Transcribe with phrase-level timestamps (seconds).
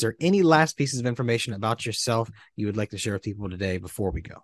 [0.00, 3.22] is there any last pieces of information about yourself you would like to share with
[3.22, 4.42] people today before we go?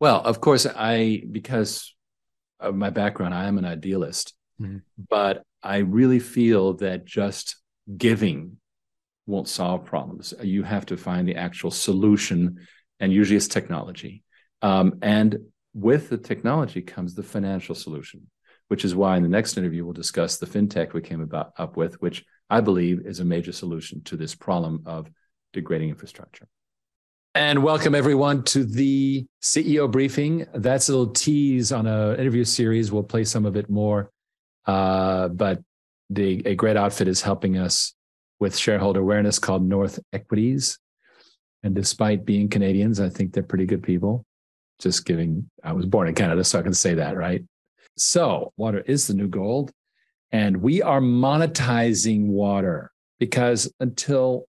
[0.00, 1.94] Well, of course, I because
[2.60, 4.78] of my background, I am an idealist, mm-hmm.
[5.08, 7.56] but I really feel that just
[7.96, 8.58] giving
[9.26, 10.34] won't solve problems.
[10.42, 12.58] You have to find the actual solution,
[13.00, 14.24] and usually it's technology.
[14.60, 15.38] Um, and
[15.72, 18.26] with the technology comes the financial solution,
[18.68, 21.78] which is why in the next interview we'll discuss the fintech we came about up
[21.78, 25.10] with, which I believe is a major solution to this problem of
[25.52, 26.46] degrading infrastructure.
[27.34, 30.46] And welcome everyone to the CEO briefing.
[30.54, 32.92] That's a little tease on an interview series.
[32.92, 34.10] We'll play some of it more,
[34.66, 35.62] uh, but
[36.10, 37.94] the a great outfit is helping us
[38.38, 40.78] with shareholder awareness called North Equities.
[41.62, 44.26] And despite being Canadians, I think they're pretty good people.
[44.78, 47.42] Just giving, I was born in Canada, so I can say that, right?
[47.96, 49.70] So, water is the new gold.
[50.32, 54.46] And we are monetizing water because until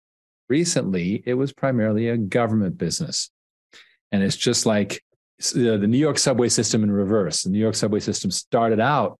[0.49, 3.31] recently, it was primarily a government business.
[4.11, 5.02] And it's just like
[5.53, 7.44] the New York subway system in reverse.
[7.44, 9.17] The New York subway system started out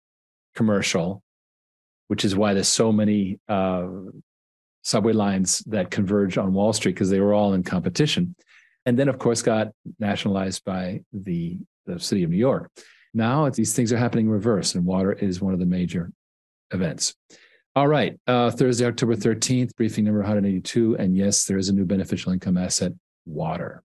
[0.56, 1.24] commercial,
[2.10, 3.88] which is why there's so many uh,
[4.84, 8.36] subway lines that converge on Wall Street because they were all in competition.
[8.86, 12.70] And then, of course, got nationalized by the, the city of New York.
[13.14, 16.12] Now these things are happening reverse, and water is one of the major
[16.72, 17.16] events.
[17.76, 20.98] All right, uh, Thursday, October 13th, briefing number 182.
[20.98, 22.94] And yes, there is a new beneficial income asset,
[23.26, 23.84] water.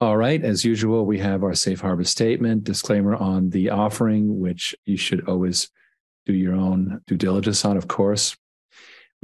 [0.00, 4.74] All right, as usual, we have our safe harbor statement, disclaimer on the offering, which
[4.84, 5.70] you should always
[6.26, 8.36] do your own due diligence on, of course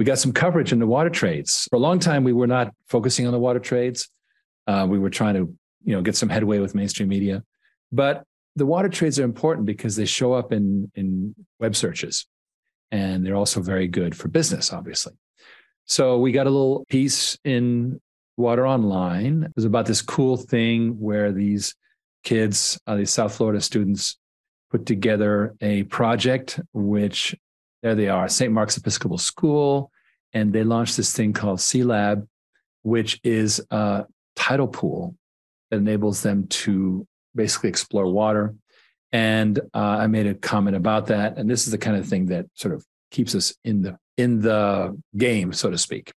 [0.01, 1.67] we got some coverage in the water trades.
[1.69, 4.09] For a long time, we were not focusing on the water trades.
[4.65, 7.43] Uh, we were trying to, you know, get some headway with mainstream media,
[7.91, 8.23] but
[8.55, 12.25] the water trades are important because they show up in in web searches,
[12.91, 15.13] and they're also very good for business, obviously.
[15.85, 17.99] So we got a little piece in
[18.37, 19.43] Water Online.
[19.43, 21.75] It was about this cool thing where these
[22.23, 24.17] kids, uh, these South Florida students,
[24.69, 27.35] put together a project which
[27.81, 28.53] there they are, St.
[28.53, 29.91] Mark's Episcopal School,
[30.33, 32.27] and they launched this thing called Sea Lab,
[32.83, 35.15] which is a tidal pool
[35.69, 38.55] that enables them to basically explore water.
[39.11, 42.27] And uh, I made a comment about that, and this is the kind of thing
[42.27, 46.13] that sort of keeps us in the in the game, so to speak.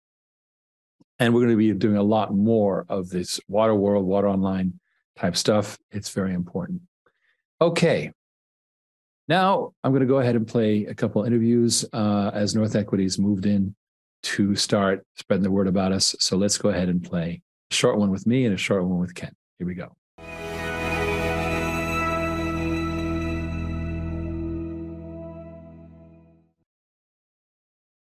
[1.18, 4.80] And we're going to be doing a lot more of this water world, water online
[5.18, 5.78] type stuff.
[5.92, 6.82] It's very important.
[7.62, 8.12] Okay,
[9.28, 13.18] now I'm going to go ahead and play a couple interviews uh, as North Equities
[13.18, 13.76] moved in
[14.24, 16.16] to start spreading the word about us.
[16.20, 17.42] So let's go ahead and play
[17.72, 19.34] a short one with me and a short one with Ken.
[19.58, 19.96] Here we go.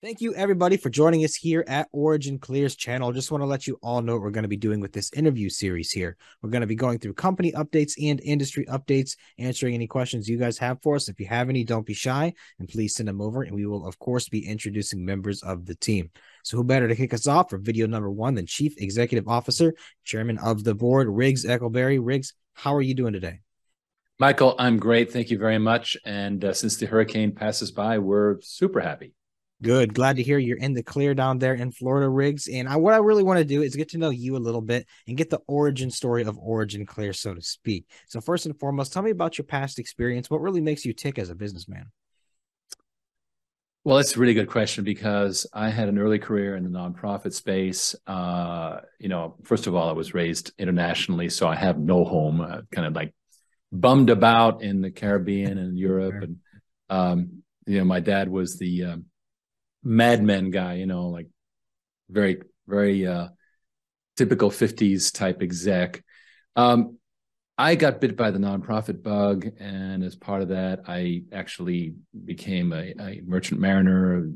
[0.06, 3.12] Thank you, everybody, for joining us here at Origin Clear's channel.
[3.12, 5.12] Just want to let you all know what we're going to be doing with this
[5.14, 6.16] interview series here.
[6.44, 10.38] We're going to be going through company updates and industry updates, answering any questions you
[10.38, 11.10] guys have for us.
[11.10, 13.42] If you have any, don't be shy and please send them over.
[13.42, 16.12] And we will, of course, be introducing members of the team.
[16.44, 19.74] So, who better to kick us off for video number one than Chief Executive Officer,
[20.04, 21.98] Chairman of the Board, Riggs Eckelberry?
[22.00, 23.40] Riggs, how are you doing today?
[24.20, 25.12] Michael, I'm great.
[25.12, 25.98] Thank you very much.
[26.06, 29.16] And uh, since the hurricane passes by, we're super happy.
[29.62, 29.94] Good.
[29.94, 32.48] Glad to hear you're in the clear down there in Florida, Riggs.
[32.48, 34.62] And I, what I really want to do is get to know you a little
[34.62, 37.86] bit and get the origin story of Origin Clear, so to speak.
[38.08, 40.30] So, first and foremost, tell me about your past experience.
[40.30, 41.86] What really makes you tick as a businessman?
[43.86, 47.34] Well, that's a really good question because I had an early career in the nonprofit
[47.34, 47.96] space.
[48.08, 52.42] Uh, you know, first of all, I was raised internationally, so I have no home.
[52.42, 53.14] Uh, kind of like
[53.72, 56.38] bummed about in the Caribbean and Europe, and
[56.90, 59.06] um, you know, my dad was the um,
[59.86, 61.28] Mad Men guy, you know, like
[62.10, 63.30] very, very uh,
[64.18, 66.04] typical 50s type exec.
[66.56, 66.98] Um,
[67.58, 72.74] I got bit by the nonprofit bug, and as part of that, I actually became
[72.74, 74.28] a, a, merchant mariner.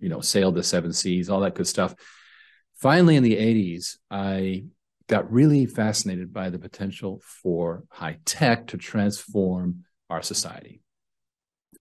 [0.00, 1.94] You know, sailed the seven seas, all that good stuff.
[2.74, 4.64] Finally, in the '80s, I
[5.06, 10.82] got really fascinated by the potential for high tech to transform our society.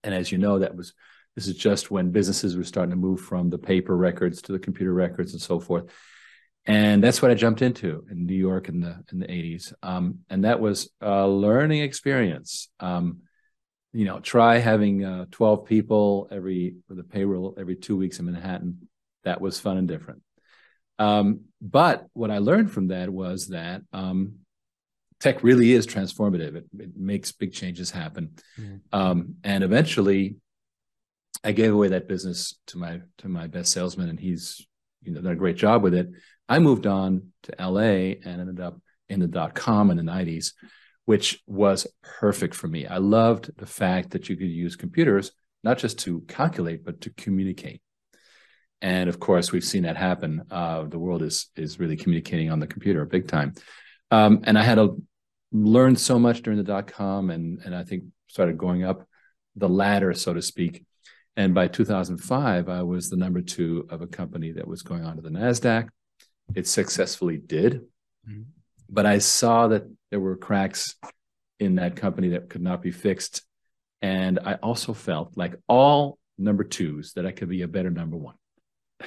[0.04, 0.94] And as you know, that was
[1.40, 4.60] this is just when businesses were starting to move from the paper records to the
[4.60, 5.86] computer records and so forth.
[6.66, 9.72] And that's what I jumped into in New York in the in the 80s.
[9.82, 12.68] Um, and that was a learning experience.
[12.82, 13.20] Um,
[13.94, 18.26] you know, try having uh, 12 people every with a payroll every two weeks in
[18.26, 18.90] Manhattan.
[19.24, 20.22] That was fun and different.
[21.00, 24.40] Um, but what I learned from that was that um,
[25.22, 26.58] tech really is transformative.
[26.58, 28.32] It, it, makes big changes happen.
[28.60, 28.76] Mm-hmm.
[28.92, 30.36] Um, and eventually,
[31.44, 34.66] I gave away that business to my to my best salesman, and he's
[35.02, 36.10] you know done a great job with it.
[36.48, 40.54] I moved on to LA and ended up in the dot com in the 90s,
[41.06, 42.86] which was perfect for me.
[42.86, 45.32] I loved the fact that you could use computers
[45.64, 47.82] not just to calculate but to communicate.
[48.82, 50.44] And of course, we've seen that happen.
[50.50, 53.54] Uh, the world is is really communicating on the computer big time.
[54.12, 55.02] Um, and I had to
[55.52, 59.06] learn so much during the dot com, and and I think started going up
[59.56, 60.86] the ladder, so to speak.
[61.40, 65.16] And by 2005, I was the number two of a company that was going on
[65.16, 65.88] to the Nasdaq.
[66.54, 67.76] It successfully did,
[68.30, 68.42] mm-hmm.
[68.90, 70.96] but I saw that there were cracks
[71.58, 73.44] in that company that could not be fixed.
[74.02, 78.18] And I also felt like all number twos that I could be a better number
[78.18, 78.36] one.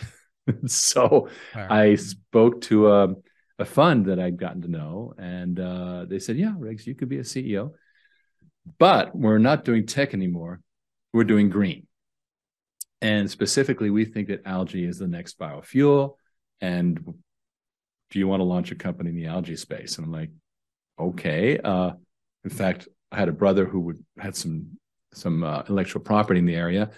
[0.67, 1.71] so right.
[1.71, 3.09] I spoke to a,
[3.59, 7.11] a, fund that I'd gotten to know, and uh, they said, "Yeah, Riggs, you could
[7.11, 7.73] be a CEO,
[8.79, 10.61] but we're not doing tech anymore.
[11.13, 11.87] We're doing green."
[13.03, 16.15] And specifically, we think that algae is the next biofuel.
[16.61, 17.05] And
[18.11, 19.99] do you want to launch a company in the algae space?
[19.99, 20.31] And I'm like,
[20.99, 21.59] okay.
[21.59, 21.93] Uh,
[22.45, 24.79] in fact, I had a brother who would had some
[25.13, 26.91] some uh, intellectual property in the area,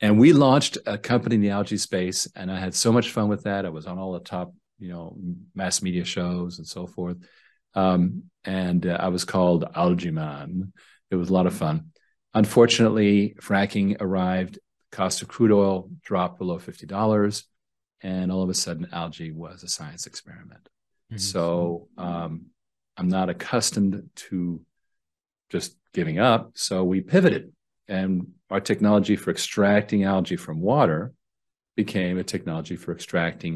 [0.00, 3.28] and we launched a company in the algae space, and I had so much fun
[3.28, 3.64] with that.
[3.64, 5.16] I was on all the top, you know,
[5.54, 7.16] mass media shows and so forth.
[7.74, 10.72] Um, and uh, I was called Algae Man.
[11.10, 11.92] It was a lot of fun.
[12.34, 14.58] Unfortunately, fracking arrived.
[14.96, 17.44] Cost of crude oil dropped below fifty dollars,
[18.00, 20.68] and all of a sudden, algae was a science experiment.
[21.12, 21.18] Mm-hmm.
[21.18, 22.46] So um,
[22.96, 24.60] I'm not accustomed to
[25.50, 26.52] just giving up.
[26.54, 27.52] So we pivoted
[27.88, 31.12] and our technology for extracting algae from water
[31.76, 33.54] became a technology for extracting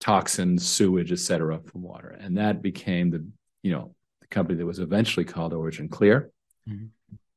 [0.00, 2.10] toxins, sewage, et cetera, from water.
[2.20, 3.24] And that became the,
[3.62, 6.32] you know, the company that was eventually called Origin Clear.
[6.68, 6.86] Mm-hmm.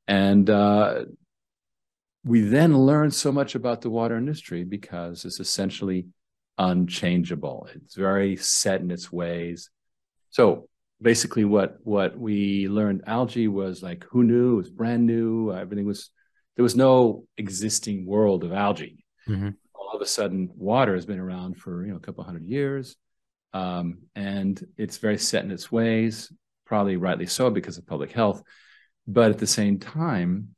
[0.08, 1.06] And uh,
[2.26, 6.08] we then learned so much about the water industry because it's essentially
[6.58, 7.70] unchangeable.
[7.76, 9.70] It's very set in its ways.
[10.32, 10.68] So
[11.02, 15.86] basically what what we learned algae was like who knew it was brand new everything
[15.86, 16.10] was
[16.56, 19.50] there was no existing world of algae mm-hmm.
[19.74, 22.96] all of a sudden water has been around for you know a couple hundred years
[23.54, 26.32] um, and it's very set in its ways
[26.66, 28.42] probably rightly so because of public health
[29.06, 30.55] but at the same time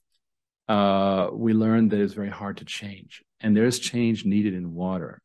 [0.68, 5.22] uh, we learned that it's very hard to change and there's change needed in water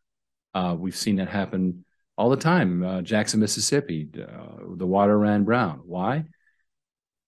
[0.55, 1.85] uh, we've seen that happen
[2.17, 2.83] all the time.
[2.85, 5.81] Uh, Jackson, Mississippi, uh, the water ran brown.
[5.85, 6.25] Why?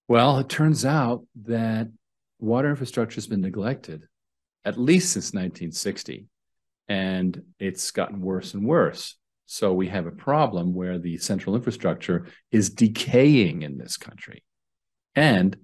[0.08, 1.88] Well, it turns out that
[2.38, 4.02] water infrastructure has been neglected
[4.67, 6.26] at least since 1960,
[6.88, 9.17] and it's gotten worse and worse.
[9.46, 14.43] So we have a problem where the central infrastructure is decaying in this country,
[15.14, 15.56] and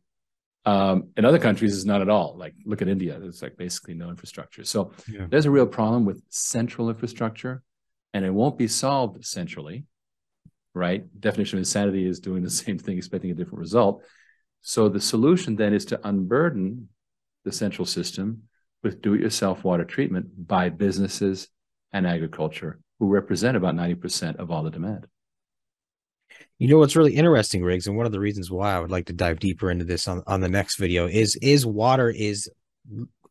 [0.66, 2.36] um, in other countries, it's not at all.
[2.36, 4.64] Like look at India; there's like basically no infrastructure.
[4.64, 5.26] So yeah.
[5.28, 7.62] there's a real problem with central infrastructure
[8.12, 9.84] and it won't be solved centrally,
[10.74, 11.04] right?
[11.20, 14.02] Definition of insanity is doing the same thing, expecting a different result.
[14.62, 16.88] So the solution then is to unburden
[17.44, 18.42] the central system
[18.82, 21.48] with do-it-yourself water treatment by businesses
[21.92, 25.06] and agriculture, who represent about 90% of all the demand.
[26.60, 29.06] You know what's really interesting, Riggs, and one of the reasons why I would like
[29.06, 32.50] to dive deeper into this on, on the next video is is water is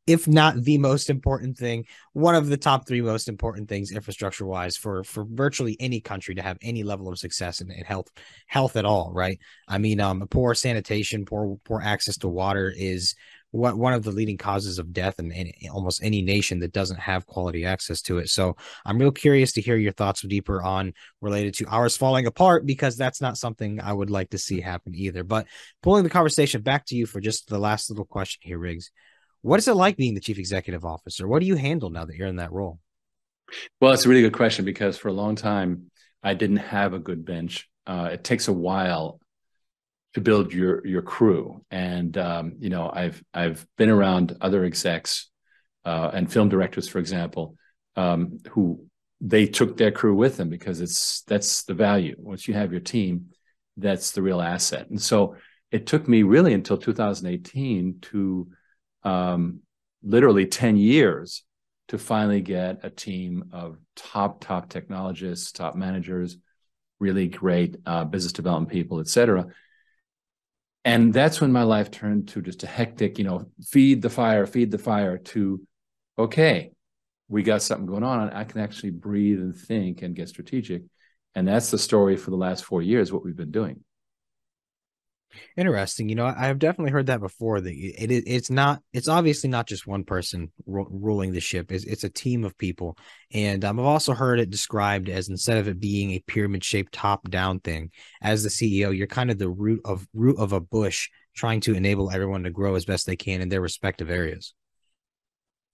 [0.07, 4.47] if not the most important thing, one of the top three most important things infrastructure
[4.47, 8.07] wise for for virtually any country to have any level of success in, in health
[8.47, 9.37] health at all, right?
[9.67, 13.13] I mean, um, poor sanitation, poor poor access to water is
[13.51, 17.25] one of the leading causes of death in, in, almost any nation that doesn't have
[17.25, 18.29] quality access to it.
[18.29, 22.65] So I'm real curious to hear your thoughts deeper on related to ours falling apart
[22.65, 25.23] because that's not something I would like to see happen either.
[25.23, 25.47] But
[25.81, 28.91] pulling the conversation back to you for just the last little question here, Riggs.
[29.41, 31.27] What is it like being the chief executive officer?
[31.27, 32.79] What do you handle now that you're in that role?
[33.81, 35.89] Well, it's a really good question because for a long time
[36.21, 37.67] I didn't have a good bench.
[37.87, 39.19] Uh, it takes a while
[40.13, 45.29] to build your your crew, and um, you know I've I've been around other execs
[45.85, 47.55] uh, and film directors, for example,
[47.95, 48.85] um, who
[49.21, 52.15] they took their crew with them because it's that's the value.
[52.17, 53.27] Once you have your team,
[53.77, 54.89] that's the real asset.
[54.89, 55.35] And so
[55.71, 58.47] it took me really until 2018 to
[59.03, 59.59] um,
[60.03, 61.43] literally 10 years
[61.89, 66.37] to finally get a team of top, top technologists, top managers,
[66.99, 69.47] really great uh, business development people, et cetera.
[70.89, 74.47] And that's when my life turned to just a hectic, you know, feed the fire,
[74.47, 75.61] feed the fire to,
[76.17, 76.71] okay,
[77.27, 78.31] we got something going on.
[78.31, 80.81] I can actually breathe and think and get strategic.
[81.35, 83.83] And that's the story for the last four years, what we've been doing.
[85.55, 86.09] Interesting.
[86.09, 87.61] You know, I have definitely heard that before.
[87.61, 88.81] That it, it it's not.
[88.93, 91.71] It's obviously not just one person ro- ruling the ship.
[91.71, 92.97] It's, it's a team of people,
[93.31, 96.93] and um, I've also heard it described as instead of it being a pyramid shaped
[96.93, 100.59] top down thing, as the CEO, you're kind of the root of root of a
[100.59, 104.53] bush, trying to enable everyone to grow as best they can in their respective areas.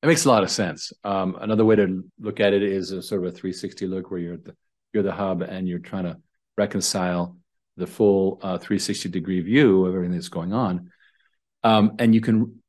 [0.04, 0.92] It makes a lot of sense.
[1.04, 4.20] Um, another way to look at it is a sort of a 360 look, where
[4.20, 4.56] you're the
[4.94, 6.18] you're the hub and you're trying to
[6.58, 7.38] reconcile
[7.78, 10.92] the full uh, 360 degree view of everything that's going on.
[11.64, 12.62] Um, and you can,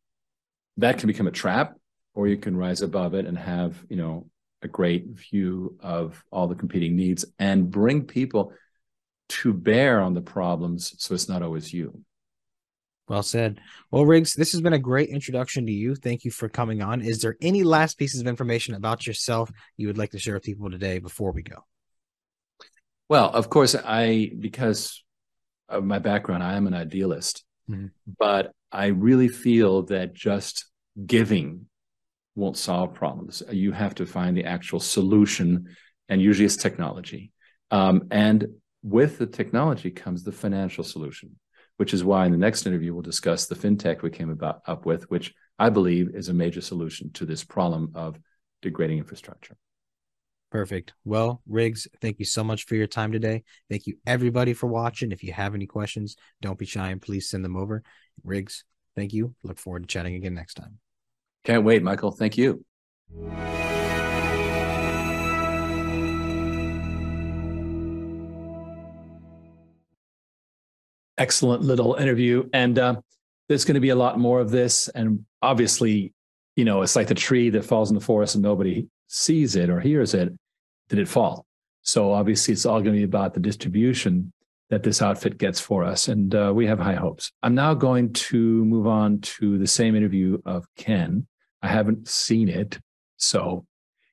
[0.78, 1.76] that can become a trap,
[2.14, 4.26] or you can rise above it and have, you know,
[4.62, 8.52] a great view of all the competing needs and bring people
[9.28, 12.02] to bear on the problems so it's not always you.
[13.08, 13.60] Well said.
[13.90, 15.94] Well, Riggs, this has been a great introduction to you.
[15.94, 17.02] Thank you for coming on.
[17.02, 20.42] Is there any last pieces of information about yourself you would like to share with
[20.42, 21.64] people today before we go?
[23.08, 25.02] Well, of course, I because
[25.68, 27.86] of my background, I am an idealist, mm-hmm.
[28.18, 30.66] but I really feel that just
[31.04, 31.66] giving
[32.34, 33.42] won't solve problems.
[33.50, 35.76] You have to find the actual solution,
[36.08, 37.32] and usually it's technology.
[37.70, 38.46] Um, and
[38.82, 41.36] with the technology comes the financial solution,
[41.76, 44.86] which is why in the next interview we'll discuss the fintech we came about up
[44.86, 48.18] with, which I believe is a major solution to this problem of
[48.62, 49.56] degrading infrastructure.
[50.50, 50.94] Perfect.
[51.04, 53.42] Well, Riggs, thank you so much for your time today.
[53.68, 55.12] Thank you everybody for watching.
[55.12, 57.82] If you have any questions, don't be shy and please send them over.
[58.22, 59.34] Riggs, thank you.
[59.42, 60.78] Look forward to chatting again next time.
[61.44, 62.12] Can't wait, Michael.
[62.12, 62.64] Thank you.
[71.18, 72.48] Excellent little interview.
[72.52, 73.00] And uh,
[73.48, 74.88] there's going to be a lot more of this.
[74.88, 76.12] And obviously,
[76.56, 79.70] you know, it's like the tree that falls in the forest and nobody sees it
[79.70, 80.32] or hears it,
[80.88, 81.46] did it fall?
[81.82, 84.32] So obviously, it's all going to be about the distribution
[84.70, 86.08] that this outfit gets for us.
[86.08, 87.30] And uh, we have high hopes.
[87.42, 91.26] I'm now going to move on to the same interview of Ken.
[91.62, 92.80] I haven't seen it.
[93.16, 93.66] So,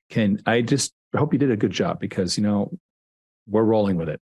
[0.08, 2.70] Ken, I just hope you did a good job because, you know,
[3.48, 4.20] we're rolling with it.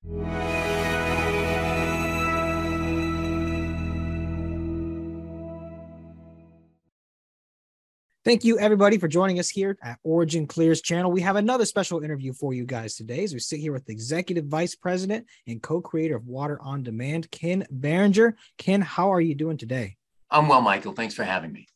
[8.25, 11.13] Thank you, everybody, for joining us here at Origin Clears channel.
[11.13, 13.93] We have another special interview for you guys today as we sit here with the
[13.93, 18.35] Executive Vice President and co-creator of Water on Demand, Ken Berenger.
[18.57, 19.99] Ken, how are you doing today?
[20.31, 20.95] I'm well, Michael.
[20.95, 21.67] Thanks for having me.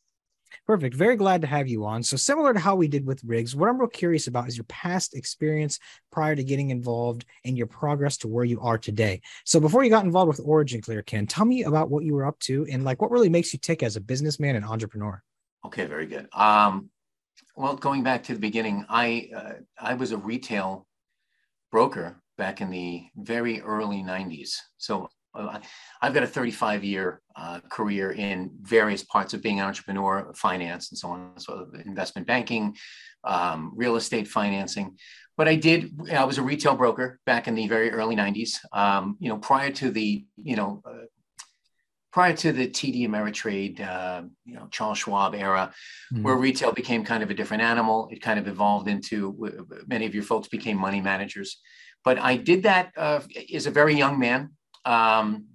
[0.65, 0.95] Perfect.
[0.95, 2.01] Very glad to have you on.
[2.01, 4.65] So, similar to how we did with Riggs, what I'm real curious about is your
[4.65, 5.77] past experience
[6.11, 9.21] prior to getting involved and your progress to where you are today.
[9.45, 12.25] So, before you got involved with Origin Clear, Ken, tell me about what you were
[12.25, 15.21] up to and like what really makes you tick as a businessman and entrepreneur.
[15.65, 16.27] Okay, very good.
[16.33, 16.89] Um,
[17.55, 20.87] well, going back to the beginning, I uh, I was a retail
[21.71, 24.55] broker back in the very early '90s.
[24.77, 25.59] So uh,
[26.01, 30.91] I've got a 35 year uh, career in various parts of being an entrepreneur, finance,
[30.91, 31.39] and so on.
[31.39, 32.75] So investment banking,
[33.23, 34.95] um, real estate financing.
[35.37, 35.91] But I did.
[36.11, 38.57] I was a retail broker back in the very early '90s.
[38.71, 41.05] Um, you know, prior to the you know uh,
[42.11, 45.73] prior to the TD Ameritrade, uh, you know, Charles Schwab era,
[46.11, 46.23] mm-hmm.
[46.23, 48.09] where retail became kind of a different animal.
[48.11, 51.59] It kind of evolved into many of your folks became money managers.
[52.03, 53.21] But I did that uh,
[53.53, 54.51] as a very young man.
[54.85, 55.45] Um,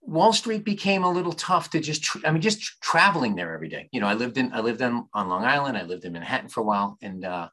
[0.00, 3.52] Wall Street became a little tough to just, tra- I mean, just tra- traveling there
[3.52, 3.88] every day.
[3.92, 5.76] You know, I lived in, I lived in, on Long Island.
[5.76, 6.96] I lived in Manhattan for a while.
[7.02, 7.48] And uh,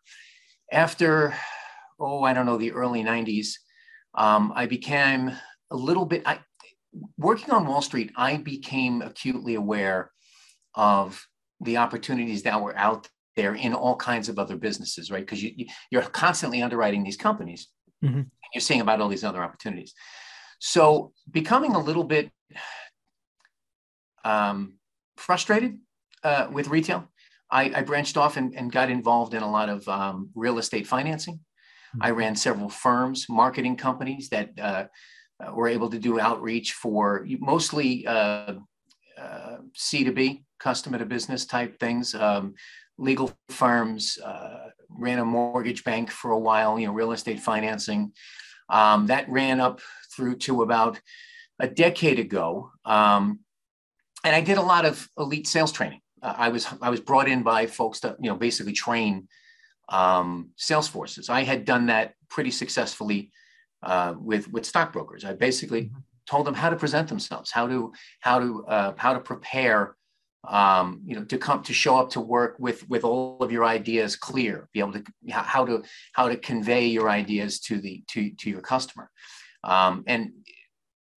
[0.72, 1.36] after,
[2.00, 3.50] oh, I don't know, the early 90s,
[4.16, 5.32] um, I became
[5.70, 6.40] a little bit, I,
[7.18, 10.12] working on Wall Street, I became acutely aware
[10.76, 11.26] of
[11.62, 15.26] the opportunities that were out there in all kinds of other businesses, right?
[15.26, 17.68] Because you, you're constantly underwriting these companies.
[18.04, 18.18] Mm-hmm.
[18.18, 19.94] And you're seeing about all these other opportunities.
[20.60, 22.32] So becoming a little bit
[24.24, 24.74] um,
[25.16, 25.78] frustrated
[26.24, 27.08] uh, with retail,
[27.50, 30.86] I, I, branched off and, and, got involved in a lot of um, real estate
[30.86, 31.36] financing.
[31.36, 32.04] Mm-hmm.
[32.04, 34.86] I ran several firms, marketing companies that uh,
[35.40, 38.54] uh, we're able to do outreach for mostly uh,
[39.18, 42.16] uh, C2B, customer to business type things.
[42.16, 42.56] Um,
[42.98, 48.12] legal firms, uh, ran a mortgage bank for a while, you know, real estate financing.
[48.70, 49.82] Um, that ran up
[50.16, 51.00] through to about
[51.60, 52.72] a decade ago.
[52.86, 53.40] Um,
[54.24, 56.02] and I did a lot of elite sales training.
[56.22, 59.28] Uh, I was I was brought in by folks to you know basically train
[59.90, 61.30] um, sales forces.
[61.30, 63.32] I had done that pretty successfully
[63.84, 65.26] uh, with with stockbrokers.
[65.26, 66.00] I basically mm-hmm.
[66.30, 69.96] told them how to present themselves, how to how to uh, how to prepare,
[70.48, 73.66] um, you know, to come to show up to work with with all of your
[73.66, 78.32] ideas clear, be able to how to how to convey your ideas to the to
[78.32, 79.10] to your customer,
[79.64, 80.32] um, and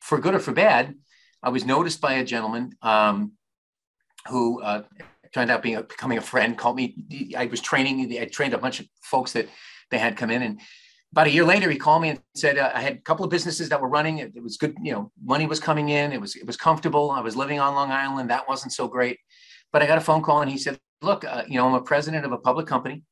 [0.00, 0.94] for good or for bad,
[1.42, 3.32] I was noticed by a gentleman um,
[4.28, 4.82] who uh,
[5.32, 6.56] turned out being a, becoming a friend.
[6.58, 7.32] Called me.
[7.36, 8.16] I was training.
[8.20, 9.48] I trained a bunch of folks that
[9.90, 10.60] they had come in, and
[11.12, 13.30] about a year later, he called me and said uh, I had a couple of
[13.30, 14.18] businesses that were running.
[14.18, 14.76] It, it, was good.
[14.82, 16.12] You know, money was coming in.
[16.12, 17.10] It was it was comfortable.
[17.10, 18.30] I was living on Long Island.
[18.30, 19.18] That wasn't so great,
[19.72, 21.82] but I got a phone call and he said, "Look, uh, you know, I'm a
[21.82, 23.02] president of a public company."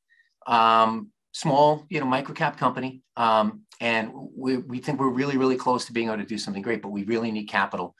[0.46, 3.02] Um, small, you know, microcap company.
[3.16, 6.62] Um, and we, we think we're really, really close to being able to do something
[6.62, 7.94] great, but we really need capital.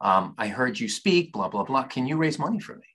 [0.00, 1.84] Um, I heard you speak, blah, blah, blah.
[1.84, 2.86] Can you raise money for me?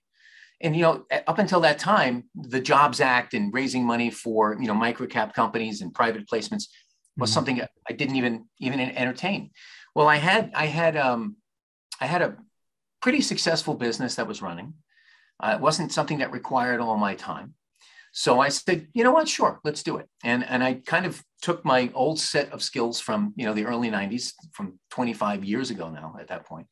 [0.64, 4.66] And, you know, up until that time, the Jobs Act and raising money for, you
[4.66, 6.64] know, microcap companies and private placements
[7.16, 7.34] was mm-hmm.
[7.34, 9.50] something I didn't even, even entertain.
[9.94, 11.36] Well, I had, I had, um,
[12.00, 12.36] I had a
[13.00, 14.74] pretty successful business that was running.
[15.38, 17.54] Uh, it wasn't something that required all my time.
[18.16, 20.08] So I said, you know what, sure, let's do it.
[20.22, 23.66] And and I kind of took my old set of skills from you know the
[23.66, 26.68] early 90s, from 25 years ago now at that point,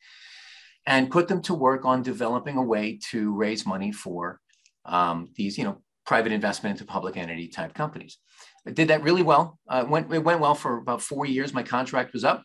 [0.86, 4.40] and put them to work on developing a way to raise money for
[4.84, 8.18] um, these you know private investment into public entity type companies.
[8.66, 9.58] I did that really well.
[9.68, 11.52] Uh, went, it went well for about four years.
[11.52, 12.42] My contract was up,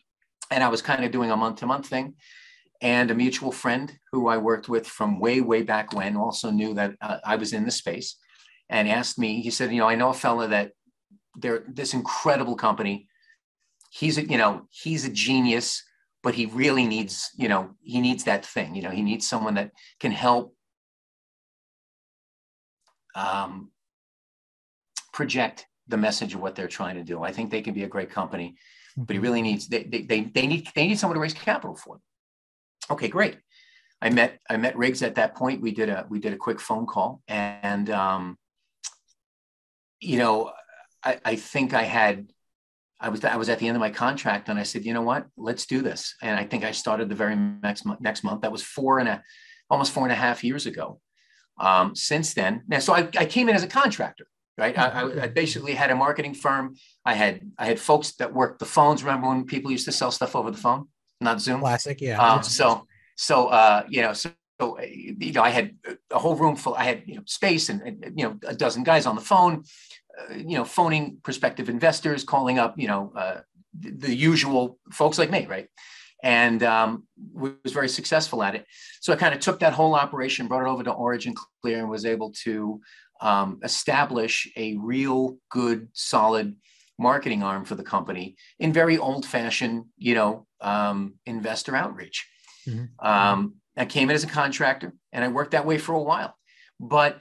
[0.50, 2.14] and I was kind of doing a month to month thing.
[2.80, 6.74] And a mutual friend who I worked with from way, way back when also knew
[6.74, 8.16] that uh, I was in the space
[8.68, 10.72] and asked me, he said, you know, I know a fella that
[11.36, 13.08] they're this incredible company.
[13.90, 15.82] He's a, you know, he's a genius,
[16.22, 19.54] but he really needs, you know, he needs that thing, you know, he needs someone
[19.54, 19.70] that
[20.00, 20.54] can help
[23.14, 23.70] um,
[25.12, 27.22] project the message of what they're trying to do.
[27.22, 28.56] I think they can be a great company,
[28.96, 29.22] but he mm-hmm.
[29.22, 32.02] really needs, they, they, they, they need, they need someone to raise capital for them.
[32.90, 33.38] Okay, great.
[34.00, 35.60] I met I met Riggs at that point.
[35.60, 38.38] We did a we did a quick phone call, and um,
[40.00, 40.52] you know,
[41.02, 42.32] I, I think I had
[43.00, 45.02] I was I was at the end of my contract and I said, you know
[45.02, 46.14] what, let's do this.
[46.22, 48.00] And I think I started the very next month.
[48.00, 49.22] Next month, that was four and a
[49.70, 51.00] almost four and a half years ago.
[51.60, 54.26] Um, since then, now so I, I came in as a contractor,
[54.56, 54.76] right?
[54.78, 56.76] I, I, basically had a marketing firm.
[57.04, 59.02] I had I had folks that worked the phones.
[59.02, 60.86] Remember when people used to sell stuff over the phone,
[61.20, 61.60] not Zoom?
[61.60, 62.20] Classic, yeah.
[62.20, 64.30] Um, so so uh, you know so
[64.60, 65.76] so you know i had
[66.10, 68.82] a whole room full i had you know space and, and you know a dozen
[68.82, 69.62] guys on the phone
[70.36, 73.40] you know phoning prospective investors calling up you know uh,
[73.78, 75.68] the, the, usual folks like me right
[76.22, 78.64] and um, was very successful at it
[79.00, 81.88] so i kind of took that whole operation brought it over to origin clear and
[81.88, 82.80] was able to
[83.20, 86.56] um, establish a real good solid
[86.98, 92.26] marketing arm for the company in very old fashioned you know um, investor outreach
[92.66, 93.06] mm-hmm.
[93.06, 96.34] um, I came in as a contractor and I worked that way for a while.
[96.80, 97.20] But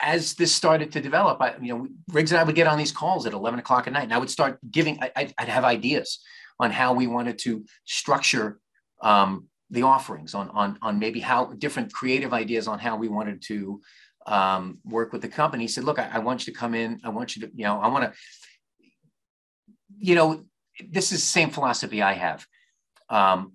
[0.00, 2.92] as this started to develop, I, you know, Riggs and I would get on these
[2.92, 6.20] calls at 11 o'clock at night and I would start giving, I, would have ideas
[6.58, 8.58] on how we wanted to structure
[9.02, 13.42] um, the offerings on, on, on maybe how different creative ideas on how we wanted
[13.42, 13.80] to
[14.26, 15.64] um, work with the company.
[15.64, 17.00] He said, look, I, I want you to come in.
[17.04, 18.18] I want you to, you know, I want to,
[19.98, 20.44] you know,
[20.90, 22.46] this is the same philosophy I have.
[23.08, 23.52] Um,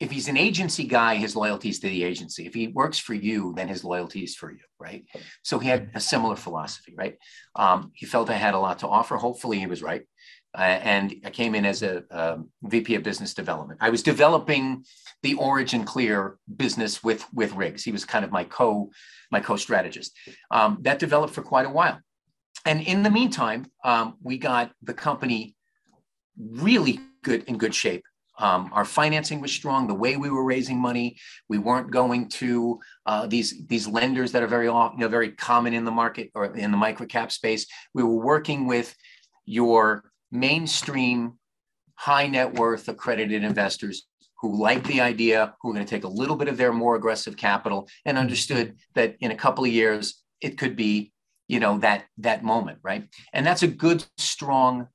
[0.00, 2.46] if he's an agency guy, his loyalty is to the agency.
[2.46, 5.04] If he works for you, then his loyalty is for you, right?
[5.42, 7.16] So he had a similar philosophy, right?
[7.56, 9.16] Um, he felt I had a lot to offer.
[9.16, 10.02] Hopefully, he was right.
[10.56, 13.78] Uh, and I came in as a, a um, VP of Business Development.
[13.82, 14.84] I was developing
[15.22, 17.82] the Origin Clear business with with Riggs.
[17.82, 18.90] He was kind of my co
[19.30, 20.16] my co strategist.
[20.50, 21.98] Um, that developed for quite a while,
[22.64, 25.54] and in the meantime, um, we got the company
[26.38, 28.04] really good in good shape
[28.38, 29.86] um, our financing was strong.
[29.86, 31.16] The way we were raising money,
[31.48, 35.74] we weren't going to uh, these these lenders that are very you know very common
[35.74, 37.66] in the market or in the microcap space.
[37.94, 38.94] We were working with
[39.44, 41.34] your mainstream
[41.96, 44.06] high net worth accredited investors
[44.40, 46.94] who liked the idea, who were going to take a little bit of their more
[46.94, 51.12] aggressive capital, and understood that in a couple of years it could be
[51.48, 53.08] you know that that moment, right?
[53.32, 54.86] And that's a good strong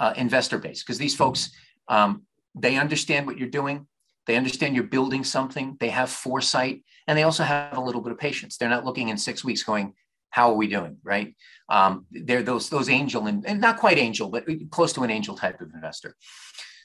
[0.00, 1.52] uh, investor base because these folks.
[1.86, 2.22] Um,
[2.54, 3.86] they understand what you're doing.
[4.26, 5.76] They understand you're building something.
[5.80, 8.56] They have foresight, and they also have a little bit of patience.
[8.56, 9.94] They're not looking in six weeks going,
[10.30, 11.34] "How are we doing?" Right?
[11.68, 15.36] Um, they're those those angel and, and, not quite angel, but close to an angel
[15.36, 16.16] type of investor.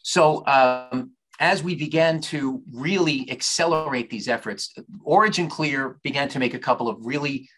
[0.04, 4.74] So um, as we began to really accelerate these efforts,
[5.04, 7.50] Origin Clear began to make a couple of really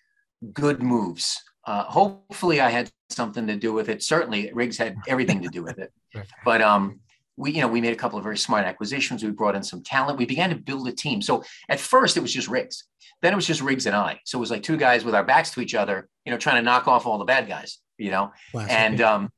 [0.54, 1.42] good moves.
[1.66, 4.02] Uh, hopefully, I had something to do with it.
[4.02, 5.92] Certainly, Riggs had everything to do with it.
[6.46, 7.02] But um,
[7.38, 9.24] we, you know, we made a couple of very smart acquisitions.
[9.24, 10.18] We brought in some talent.
[10.18, 11.22] We began to build a team.
[11.22, 12.84] So at first it was just Riggs.
[13.22, 14.20] Then it was just Riggs and I.
[14.26, 16.58] So it was like two guys with our backs to each other, you know, trying
[16.58, 18.32] to knock off all the bad guys, you know.
[18.52, 18.72] Classic.
[18.72, 19.30] And um,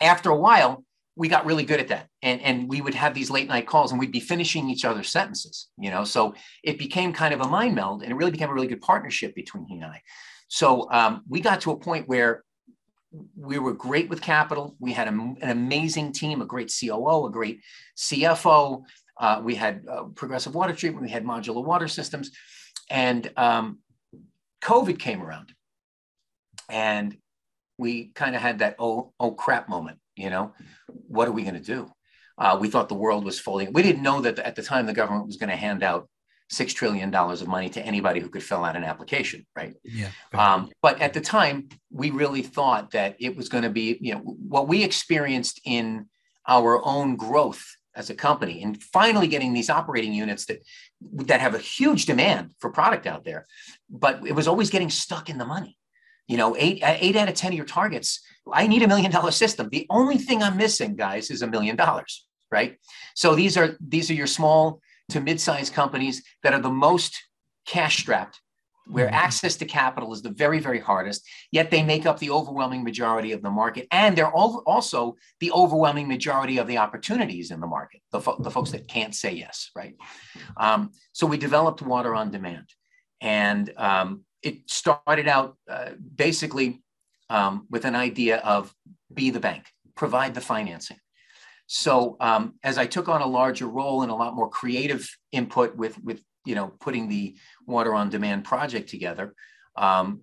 [0.00, 0.84] after a while,
[1.16, 3.90] we got really good at that and and we would have these late night calls
[3.90, 7.48] and we'd be finishing each other's sentences you know so it became kind of a
[7.48, 10.00] mind meld and it really became a really good partnership between he and i
[10.48, 12.42] so um, we got to a point where
[13.36, 14.76] we were great with capital.
[14.78, 17.60] We had a, an amazing team a great coo a great
[17.96, 18.84] cfo
[19.18, 22.30] uh, we had uh, progressive water treatment we had modular water systems.
[22.88, 23.78] And um,
[24.62, 25.52] covid came around.
[26.68, 27.16] And
[27.78, 30.52] we kind of had that oh oh crap moment you know,
[31.08, 31.90] what are we going to do?
[32.36, 33.72] Uh, we thought the world was folding.
[33.72, 36.08] We didn't know that at the time the government was going to hand out
[36.50, 39.74] six trillion dollars of money to anybody who could fill out an application, right?
[39.84, 40.10] Yeah.
[40.34, 44.14] Um, but at the time, we really thought that it was going to be, you
[44.14, 46.06] know, what we experienced in
[46.46, 50.62] our own growth as a company, and finally getting these operating units that
[51.26, 53.46] that have a huge demand for product out there,
[53.88, 55.76] but it was always getting stuck in the money.
[56.28, 58.20] You know, eight eight out of ten of your targets
[58.52, 59.68] I need a million dollar system.
[59.70, 62.76] The only thing I'm missing, guys, is a million dollars, right?
[63.14, 64.80] So these are these are your small
[65.10, 67.16] to mid-sized companies that are the most
[67.66, 68.40] cash strapped,
[68.86, 69.14] where mm-hmm.
[69.14, 73.32] access to capital is the very, very hardest, yet they make up the overwhelming majority
[73.32, 73.86] of the market.
[73.90, 78.50] And they're also the overwhelming majority of the opportunities in the market, the, fo- the
[78.50, 79.94] folks that can't say yes, right?
[80.56, 82.66] Um, so we developed Water on Demand.
[83.20, 86.82] And um, it started out uh, basically
[87.28, 88.74] um, with an idea of
[89.12, 90.99] be the bank, provide the financing.
[91.72, 95.76] So um, as I took on a larger role and a lot more creative input
[95.76, 99.36] with with you know putting the water on demand project together,
[99.76, 100.22] um,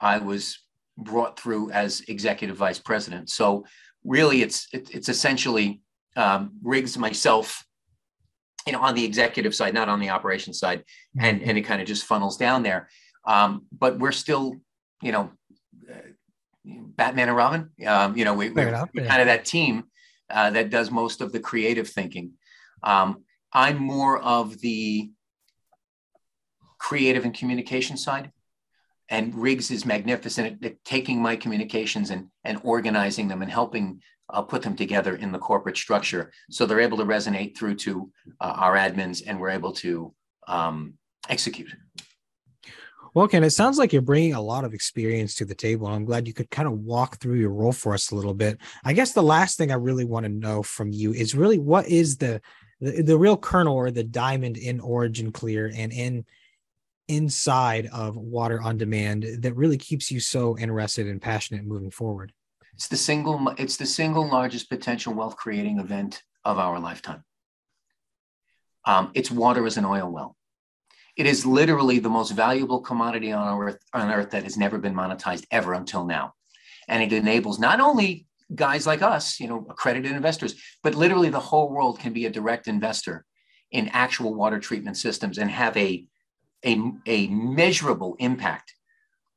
[0.00, 0.58] I was
[0.96, 3.30] brought through as executive vice president.
[3.30, 3.64] So
[4.02, 5.82] really, it's it, it's essentially
[6.16, 7.64] um, Riggs myself,
[8.66, 10.82] you know, on the executive side, not on the operations side,
[11.20, 12.88] and and it kind of just funnels down there.
[13.24, 14.56] Um, but we're still,
[15.00, 15.30] you know,
[16.64, 17.70] Batman and Robin.
[17.86, 19.84] Um, you know, we, are kind of that team
[20.30, 22.32] uh, that does most of the creative thinking.
[22.82, 25.10] Um, I'm more of the
[26.78, 28.30] creative and communication side.
[29.10, 34.02] And Riggs is magnificent at, at taking my communications and, and organizing them and helping
[34.30, 36.30] uh, put them together in the corporate structure.
[36.50, 38.10] So they're able to resonate through to
[38.40, 40.14] uh, our admins and we're able to
[40.46, 40.94] um,
[41.28, 41.74] execute.
[43.18, 45.88] Well, Ken, it sounds like you're bringing a lot of experience to the table.
[45.88, 48.58] I'm glad you could kind of walk through your role for us a little bit.
[48.84, 51.88] I guess the last thing I really want to know from you is really what
[51.88, 52.40] is the
[52.80, 56.26] the, the real kernel or the diamond in Origin Clear and in
[57.08, 62.32] inside of Water on Demand that really keeps you so interested and passionate moving forward?
[62.74, 67.24] It's the single it's the single largest potential wealth creating event of our lifetime.
[68.84, 70.36] Um, it's water as an oil well.
[71.18, 74.94] It is literally the most valuable commodity on earth, on earth that has never been
[74.94, 76.34] monetized ever until now.
[76.86, 80.54] And it enables not only guys like us, you know, accredited investors,
[80.84, 83.26] but literally the whole world can be a direct investor
[83.72, 86.06] in actual water treatment systems and have a,
[86.64, 88.72] a, a measurable impact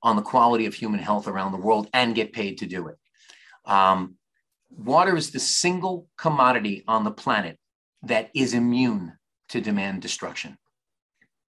[0.03, 2.97] on the quality of human health around the world and get paid to do it.
[3.65, 4.17] Um,
[4.69, 7.57] water is the single commodity on the planet
[8.03, 9.13] that is immune
[9.49, 10.57] to demand destruction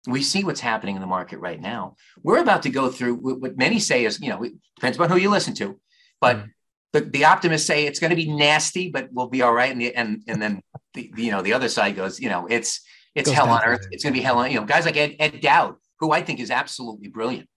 [0.06, 1.96] we see what's happening in the market right now.
[2.22, 5.16] We're about to go through what many say is, you know, it depends on who
[5.16, 5.78] you listen to,
[6.20, 6.46] but mm-hmm.
[6.92, 9.70] the, the optimists say it's going to be nasty, but we'll be all right.
[9.70, 10.62] And the, and and then
[10.94, 12.80] the, you know the other side goes, you know, it's
[13.14, 13.86] it's hell on earth.
[13.90, 16.22] It's going to be hell on you know guys like Ed, Ed Dowd, who I
[16.22, 17.48] think is absolutely brilliant,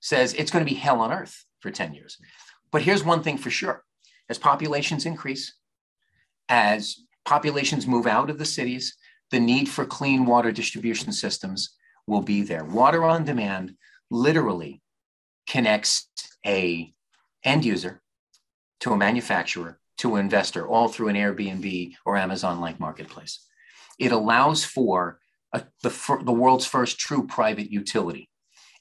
[0.00, 2.16] says it's going to be hell on earth for ten years.
[2.72, 3.84] But here's one thing for sure:
[4.30, 5.54] as populations increase,
[6.48, 8.96] as populations move out of the cities,
[9.30, 11.74] the need for clean water distribution systems
[12.06, 12.64] will be there.
[12.64, 13.74] Water on demand
[14.10, 14.80] literally
[15.48, 16.08] connects
[16.44, 16.92] a
[17.44, 18.02] end user
[18.80, 23.44] to a manufacturer to an investor all through an Airbnb or Amazon like marketplace.
[23.98, 25.18] It allows for
[25.52, 28.28] a, the, the world's first true private utility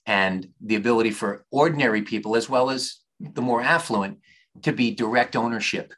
[0.05, 4.19] and the ability for ordinary people as well as the more affluent
[4.63, 5.93] to be direct ownership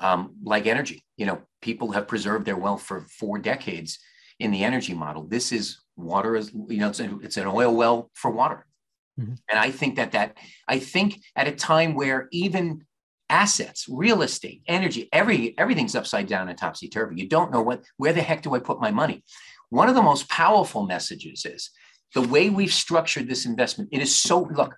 [0.00, 1.04] um, like energy.
[1.16, 3.98] You know, people have preserved their wealth for four decades
[4.38, 5.26] in the energy model.
[5.26, 8.66] This is water is you know it's, a, it's an oil well for water,
[9.18, 9.34] mm-hmm.
[9.48, 10.36] and I think that that
[10.68, 12.84] I think at a time where even
[13.28, 17.20] assets, real estate, energy, every everything's upside down and topsy turvy.
[17.20, 19.24] You don't know what where the heck do I put my money.
[19.70, 21.70] One of the most powerful messages is
[22.14, 23.90] the way we've structured this investment.
[23.92, 24.76] It is so look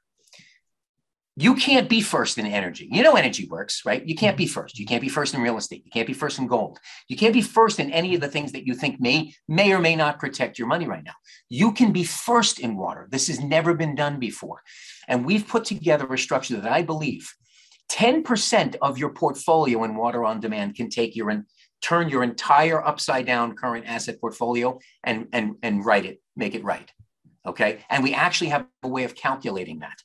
[1.40, 2.88] you can't be first in energy.
[2.90, 4.05] You know, energy works, right?
[4.05, 4.61] You can't be mm-hmm.
[4.61, 4.77] first.
[4.77, 5.85] You can't be first in real estate.
[5.85, 6.81] You can't be first in gold.
[7.07, 9.79] You can't be first in any of the things that you think may, may or
[9.79, 11.12] may not protect your money right now.
[11.48, 13.07] You can be first in water.
[13.12, 14.62] This has never been done before.
[15.07, 17.33] And we've put together a structure that I believe
[17.92, 21.44] 10% of your portfolio in water on demand can take your and
[21.81, 26.64] turn your entire upside down current asset portfolio and, and, and write it, make it
[26.64, 26.90] right.
[27.46, 27.85] Okay.
[27.88, 30.03] And we actually have a way of calculating that.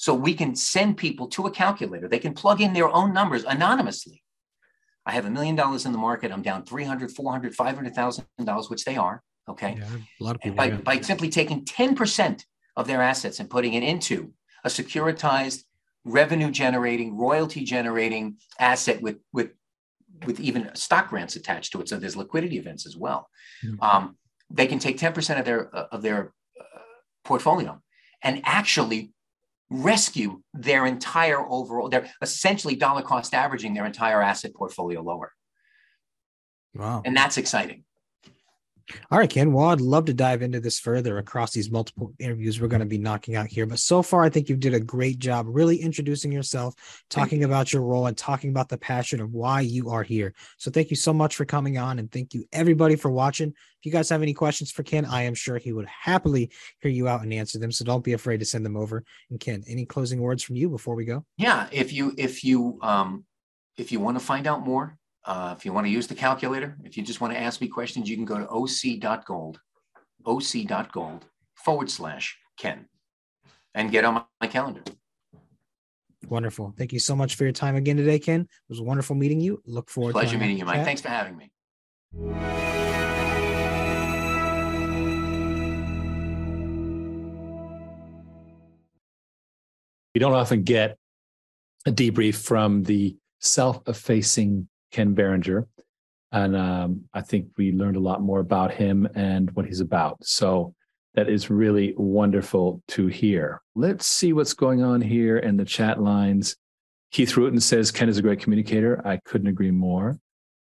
[0.00, 2.08] So we can send people to a calculator.
[2.08, 4.22] They can plug in their own numbers anonymously.
[5.04, 6.32] I have a million dollars in the market.
[6.32, 9.22] I'm down 300, 400, 500,000 dollars, which they are.
[9.46, 9.76] Okay.
[9.78, 9.84] Yeah,
[10.18, 10.56] a lot of people.
[10.56, 10.76] By, yeah.
[10.76, 12.42] by simply taking 10%
[12.76, 14.32] of their assets and putting it into
[14.64, 15.64] a securitized
[16.06, 19.50] revenue generating, royalty generating asset with, with,
[20.24, 21.90] with even stock grants attached to it.
[21.90, 23.28] So there's liquidity events as well.
[23.62, 23.82] Mm-hmm.
[23.82, 24.16] Um,
[24.48, 26.78] they can take 10% of their, uh, of their uh,
[27.22, 27.82] portfolio
[28.22, 29.12] and actually
[29.70, 35.32] rescue their entire overall, they're essentially dollar cost averaging their entire asset portfolio lower.
[36.74, 37.02] Wow.
[37.04, 37.84] And that's exciting.
[39.10, 39.52] All right, Ken.
[39.52, 42.86] Well, I'd love to dive into this further across these multiple interviews we're going to
[42.86, 43.66] be knocking out here.
[43.66, 46.74] But so far, I think you did a great job really introducing yourself,
[47.10, 50.34] talking about your role, and talking about the passion of why you are here.
[50.58, 53.48] So thank you so much for coming on, and thank you everybody for watching.
[53.48, 56.50] If you guys have any questions for Ken, I am sure he would happily
[56.80, 57.72] hear you out and answer them.
[57.72, 59.04] So don't be afraid to send them over.
[59.30, 61.24] And Ken, any closing words from you before we go?
[61.38, 63.24] Yeah, if you if you um
[63.78, 66.76] if you want to find out more uh, if you want to use the calculator,
[66.84, 69.60] if you just want to ask me questions, you can go to oc.gold,
[70.24, 72.86] oc.gold forward slash Ken
[73.74, 74.82] and get on my calendar.
[76.28, 76.74] Wonderful.
[76.76, 78.42] Thank you so much for your time again today, Ken.
[78.42, 79.62] It was wonderful meeting you.
[79.66, 80.18] Look forward to.
[80.18, 80.76] Pleasure meeting you, Mike.
[80.76, 80.84] Chat.
[80.84, 81.50] Thanks for having me.
[90.14, 90.98] We don't often get
[91.86, 95.66] a debrief from the self effacing Ken Berenger.
[96.32, 100.24] And um, I think we learned a lot more about him and what he's about.
[100.24, 100.74] So
[101.14, 103.62] that is really wonderful to hear.
[103.74, 106.56] Let's see what's going on here in the chat lines.
[107.10, 109.04] Keith Rutan says Ken is a great communicator.
[109.04, 110.18] I couldn't agree more.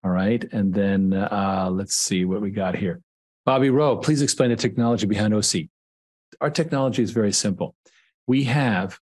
[0.03, 0.43] All right.
[0.51, 3.01] And then uh, let's see what we got here.
[3.45, 5.67] Bobby Rowe, please explain the technology behind OC.
[6.41, 7.75] Our technology is very simple.
[8.25, 8.99] We have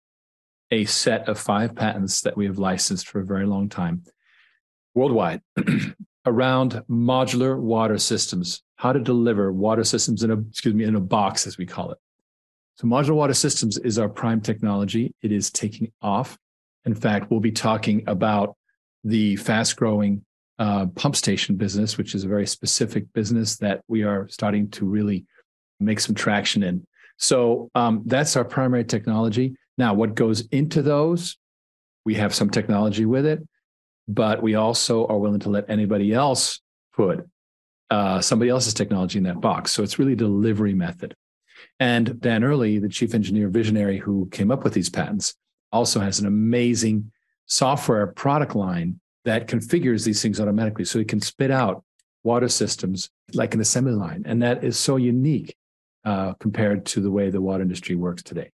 [0.71, 4.03] a set of five patents that we have licensed for a very long time
[4.97, 5.41] worldwide
[6.25, 10.99] around modular water systems, how to deliver water systems in a excuse me in a
[10.99, 11.99] box as we call it.
[12.75, 15.13] So modular water systems is our prime technology.
[15.21, 16.37] It is taking off.
[16.85, 18.55] In fact, we'll be talking about
[19.03, 20.25] the fast growing
[20.57, 24.85] uh, pump station business, which is a very specific business that we are starting to
[24.85, 25.25] really
[25.79, 26.85] make some traction in.
[27.17, 29.55] So um, that's our primary technology.
[29.77, 31.37] Now, what goes into those?
[32.03, 33.47] We have some technology with it
[34.07, 36.61] but we also are willing to let anybody else
[36.93, 37.27] put
[37.89, 39.71] uh, somebody else's technology in that box.
[39.71, 41.15] So it's really delivery method.
[41.79, 45.35] And Dan Early, the chief engineer visionary who came up with these patents,
[45.71, 47.11] also has an amazing
[47.45, 50.85] software product line that configures these things automatically.
[50.85, 51.83] So it can spit out
[52.23, 54.23] water systems like an assembly line.
[54.25, 55.55] And that is so unique
[56.05, 58.51] uh, compared to the way the water industry works today.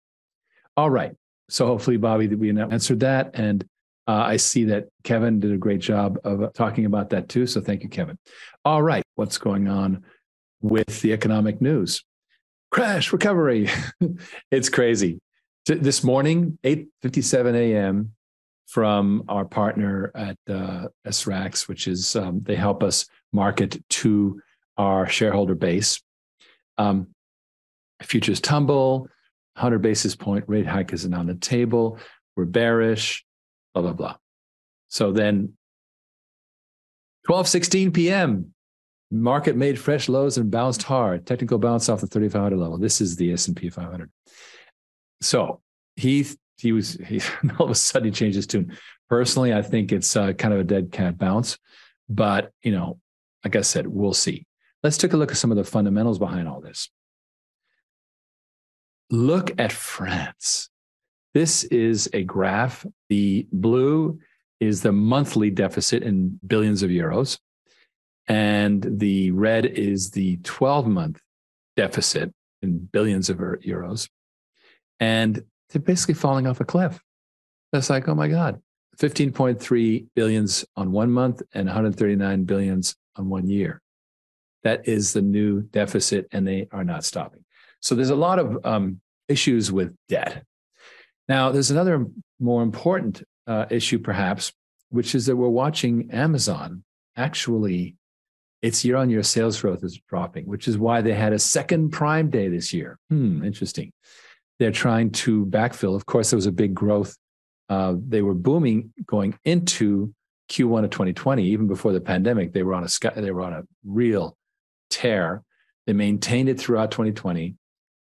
[0.77, 1.15] All right.
[1.49, 3.31] So hopefully, Bobby, that we answered that.
[3.33, 3.67] And
[4.09, 7.45] uh, I see that Kevin did a great job of talking about that too.
[7.45, 8.17] So thank you, Kevin.
[8.65, 10.03] All right, what's going on
[10.61, 12.03] with the economic news?
[12.71, 13.69] Crash recovery.
[14.51, 15.19] it's crazy.
[15.67, 18.13] T- this morning, 8:57 a.m.
[18.65, 24.41] from our partner at uh, SRAX, which is um, they help us market to
[24.75, 26.01] our shareholder base.
[26.79, 27.09] Um,
[28.01, 29.01] futures tumble,
[29.53, 31.99] 100 basis point rate hike isn't on the table.
[32.35, 33.23] We're bearish
[33.81, 34.15] blah, blah, blah.
[34.87, 35.53] So then
[37.25, 38.53] 12, 16 p.m.,
[39.11, 41.25] market made fresh lows and bounced hard.
[41.25, 42.77] Technical bounce off the 3,500 level.
[42.77, 44.11] This is the S&P 500.
[45.21, 45.61] So
[45.95, 46.25] he
[46.57, 47.21] he was he
[47.59, 48.77] all of a sudden he changed his tune.
[49.09, 51.57] Personally, I think it's uh, kind of a dead cat bounce,
[52.07, 52.99] but you know,
[53.43, 54.45] like I said, we'll see.
[54.83, 56.89] Let's take a look at some of the fundamentals behind all this.
[59.09, 60.69] Look at France.
[61.33, 62.85] This is a graph.
[63.09, 64.19] The blue
[64.59, 67.39] is the monthly deficit in billions of euros.
[68.27, 71.21] And the red is the 12 month
[71.75, 74.09] deficit in billions of euros.
[74.99, 76.99] And they're basically falling off a cliff.
[77.71, 78.61] That's like, oh my God,
[78.97, 83.81] 15.3 billions on one month and 139 billions on one year.
[84.63, 87.45] That is the new deficit, and they are not stopping.
[87.81, 90.43] So there's a lot of um, issues with debt.
[91.29, 92.05] Now, there's another
[92.39, 94.51] more important uh, issue, perhaps,
[94.89, 96.83] which is that we're watching Amazon
[97.15, 97.95] actually,
[98.61, 101.91] its year on year sales growth is dropping, which is why they had a second
[101.91, 102.97] Prime Day this year.
[103.09, 103.93] Hmm, interesting.
[104.57, 105.95] They're trying to backfill.
[105.95, 107.15] Of course, there was a big growth
[107.69, 110.13] uh, they were booming going into
[110.49, 112.51] Q1 of 2020, even before the pandemic.
[112.51, 114.35] They were on a sky, they were on a real
[114.89, 115.43] tear.
[115.85, 117.55] They maintained it throughout 2020,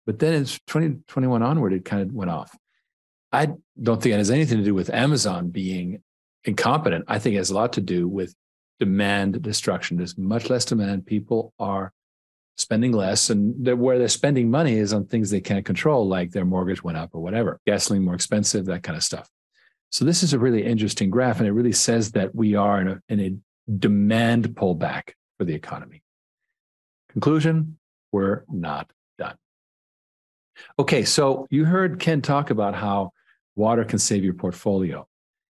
[0.06, 2.56] but then it's 2021 onward, it kind of went off.
[3.32, 3.50] I
[3.82, 6.02] don't think it has anything to do with Amazon being
[6.46, 7.06] incompetent.
[7.08, 8.34] I think it has a lot to do with
[8.80, 9.98] demand destruction.
[9.98, 11.06] There's much less demand.
[11.06, 11.92] People are
[12.56, 16.32] spending less, and they're, where they're spending money is on things they can't control, like
[16.32, 19.30] their mortgage went up or whatever, gasoline more expensive, that kind of stuff.
[19.92, 22.88] So this is a really interesting graph, and it really says that we are in
[22.88, 26.02] a, in a demand pullback for the economy.
[27.10, 27.78] Conclusion:
[28.12, 29.36] We're not done.
[30.80, 33.12] Okay, so you heard Ken talk about how
[33.58, 35.06] water can save your portfolio.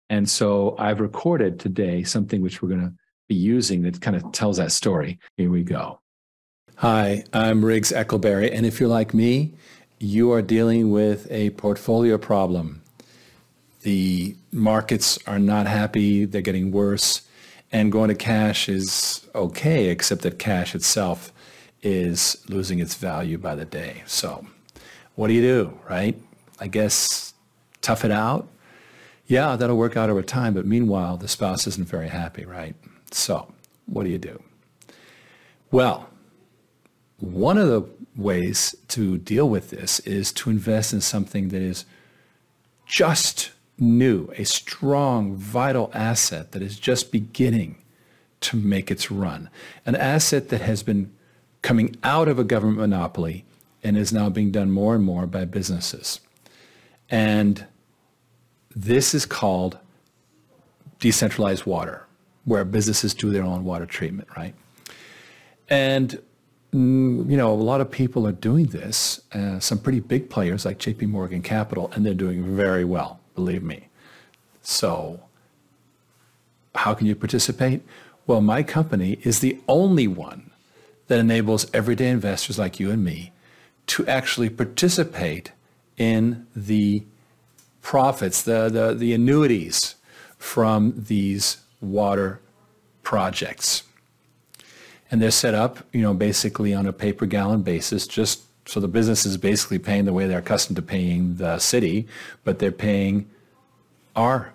[0.09, 2.93] And so I've recorded today something which we're going to
[3.27, 5.19] be using that kind of tells that story.
[5.35, 5.99] Here we go.
[6.77, 9.53] Hi, I'm Riggs Eckelberry, and if you're like me,
[9.99, 12.83] you are dealing with a portfolio problem.
[13.81, 17.23] The markets are not happy, they're getting worse,
[17.71, 21.33] and going to cash is okay, except that cash itself
[21.81, 24.03] is losing its value by the day.
[24.05, 24.45] So,
[25.15, 26.15] what do you do, right?
[26.59, 27.33] I guess
[27.87, 28.49] tough it out.
[29.27, 32.75] Yeah, that'll work out over time, but meanwhile, the spouse isn't very happy, right?
[33.11, 33.53] So,
[33.85, 34.43] what do you do?
[35.71, 36.09] Well,
[37.19, 37.85] one of the
[38.17, 41.85] ways to deal with this is to invest in something that is
[42.85, 47.77] just new, a strong, vital asset that is just beginning
[48.41, 49.49] to make its run,
[49.85, 51.13] an asset that has been
[51.61, 53.45] coming out of a government monopoly
[53.81, 56.19] and is now being done more and more by businesses.
[57.09, 57.65] And
[58.77, 59.79] this is called
[60.99, 62.05] decentralized water,
[62.45, 64.53] where businesses do their own water treatment, right?
[65.67, 66.21] And
[66.71, 69.19] mm, you know, a lot of people are doing this.
[69.33, 71.07] Uh, some pretty big players like J.P.
[71.07, 73.89] Morgan Capital, and they're doing very well, believe me.
[74.61, 75.21] So,
[76.75, 77.81] how can you participate?
[78.27, 80.51] Well, my company is the only one
[81.07, 83.31] that enables everyday investors like you and me
[83.87, 85.51] to actually participate
[85.97, 87.03] in the
[87.87, 89.95] profits, the, the, the annuities
[90.37, 92.41] from these water
[93.01, 93.83] projects.
[95.09, 98.81] And they're set up, you know, basically on a pay per gallon basis, just so
[98.81, 102.05] the business is basically paying the way they're accustomed to paying the city,
[102.43, 103.29] but they're paying
[104.17, 104.51] our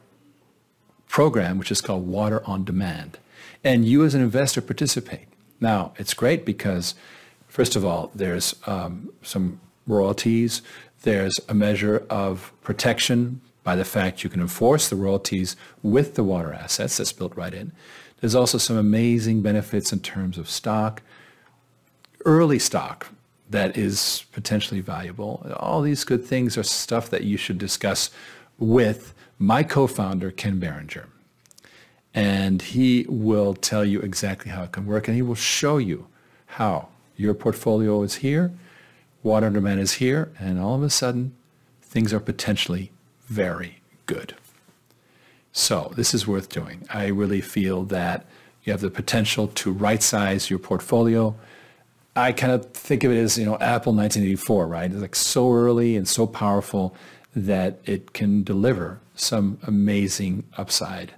[1.09, 3.17] program, which is called Water on Demand.
[3.65, 5.27] And you as an investor participate.
[5.59, 6.95] Now, it's great because,
[7.49, 10.61] first of all, there's um, some royalties,
[11.03, 16.25] there's a measure of protection by the fact you can enforce the royalties with the
[16.25, 17.73] water assets that's built right in.
[18.21, 21.03] There's also some amazing benefits in terms of stock,
[22.25, 23.09] early stock
[23.51, 25.47] that is potentially valuable.
[25.57, 28.11] All these good things are stuff that you should discuss
[28.59, 31.09] with my co-founder, Ken Berenger.
[32.15, 36.07] And he will tell you exactly how it can work and he will show you
[36.47, 38.53] how your portfolio is here
[39.23, 41.35] water under demand is here, and all of a sudden,
[41.81, 42.91] things are potentially
[43.27, 44.35] very good.
[45.53, 46.87] So this is worth doing.
[46.91, 48.27] I really feel that
[48.65, 51.37] you have the potential to right size your portfolio.
[52.15, 54.91] I kind of think of it as, you know, Apple 1984, right?
[54.91, 56.95] It's like so early and so powerful
[57.35, 61.15] that it can deliver some amazing upside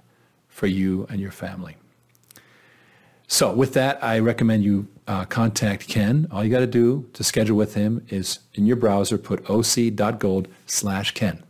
[0.47, 1.75] for you and your family.
[3.27, 6.27] So with that, I recommend you uh, contact Ken.
[6.31, 10.47] All you got to do to schedule with him is in your browser, put oc.gold
[10.65, 11.43] slash Ken.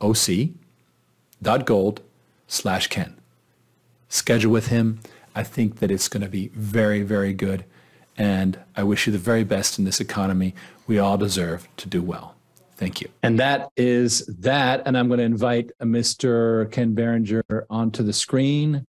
[0.00, 2.00] oc.gold
[2.46, 3.16] slash Ken.
[4.08, 5.00] Schedule with him.
[5.34, 7.64] I think that it's going to be very, very good.
[8.16, 10.54] And I wish you the very best in this economy.
[10.86, 12.36] We all deserve to do well.
[12.76, 13.08] Thank you.
[13.22, 14.82] And that is that.
[14.86, 16.70] And I'm going to invite Mr.
[16.70, 18.84] Ken Berenger onto the screen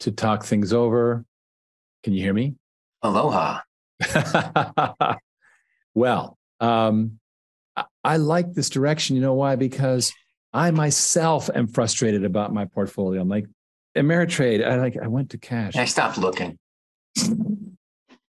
[0.00, 1.24] to talk things over.
[2.02, 2.54] Can you hear me?
[3.02, 3.60] Aloha.
[5.94, 7.18] well, um,
[7.76, 9.16] I, I like this direction.
[9.16, 9.56] You know why?
[9.56, 10.12] Because
[10.52, 13.20] I myself am frustrated about my portfolio.
[13.20, 13.46] I'm like,
[13.96, 15.76] Ameritrade, I like I went to cash.
[15.76, 16.58] I stopped looking.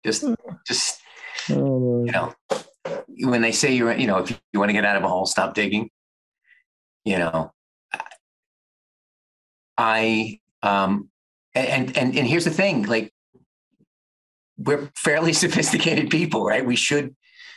[0.05, 0.25] Just
[0.67, 1.01] just
[1.51, 2.35] oh, you know,
[3.21, 5.27] when they say you're you know, if you want to get out of a hole,
[5.27, 5.91] stop digging.
[7.05, 7.53] You know,
[9.79, 11.09] I um
[11.55, 13.13] and and and here's the thing, like
[14.57, 16.65] we're fairly sophisticated people, right?
[16.65, 17.15] We should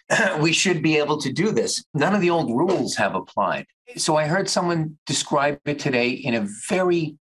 [0.40, 1.84] we should be able to do this.
[1.94, 3.66] None of the old rules have applied.
[3.96, 7.18] So I heard someone describe it today in a very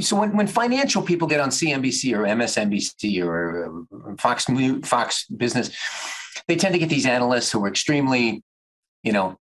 [0.00, 4.46] so when, when financial people get on CNBC or MSNBC or uh, Fox
[4.84, 5.70] Fox Business,
[6.48, 8.42] they tend to get these analysts who are extremely,
[9.02, 9.38] you know,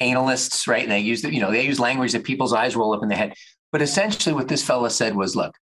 [0.00, 0.82] analysts, right?
[0.82, 3.08] And they use the, you know they use language that people's eyes roll up in
[3.08, 3.34] their head.
[3.72, 5.54] But essentially, what this fella said was, look,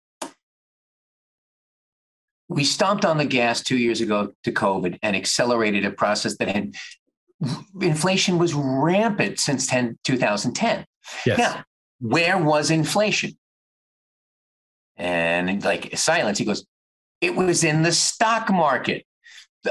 [2.47, 6.47] we stomped on the gas two years ago to COVID and accelerated a process that
[6.47, 6.75] had
[7.81, 10.85] inflation was rampant since 10, 2010.
[11.25, 11.37] Yes.
[11.37, 11.63] Now,
[11.99, 13.37] where was inflation?
[14.97, 16.65] And like silence, he goes,
[17.21, 19.05] it was in the stock market.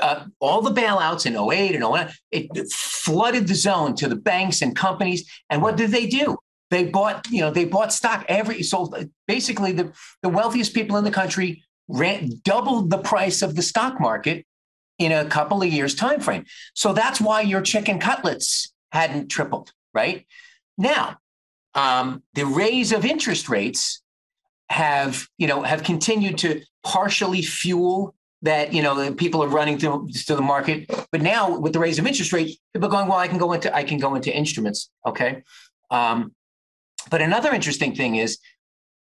[0.01, 4.61] Uh, all the bailouts in 08 and 09, it flooded the zone to the banks
[4.61, 5.31] and companies.
[5.49, 6.37] And what did they do?
[6.71, 8.93] They bought, you know, they bought stock every so
[9.29, 14.01] basically the, the wealthiest people in the country ran, doubled the price of the stock
[14.01, 14.47] market
[14.99, 16.45] in a couple of years time frame.
[16.75, 20.27] So that's why your chicken cutlets hadn't tripled, right?
[20.79, 21.19] Now,
[21.75, 24.03] um, the raise of interest rates
[24.71, 30.09] have, you know, have continued to partially fuel that, you know, people are running to,
[30.27, 30.89] to the market.
[31.11, 33.53] But now with the raise of interest rate, people are going, well, I can go
[33.53, 34.91] into, I can go into instruments.
[35.05, 35.43] Okay.
[35.91, 36.35] Um,
[37.11, 38.39] but another interesting thing is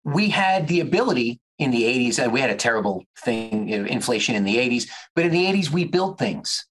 [0.04, 3.86] we had the ability in the 80s, uh, we had a terrible thing, you know,
[3.86, 6.66] inflation in the 80s, but in the 80s, we built things.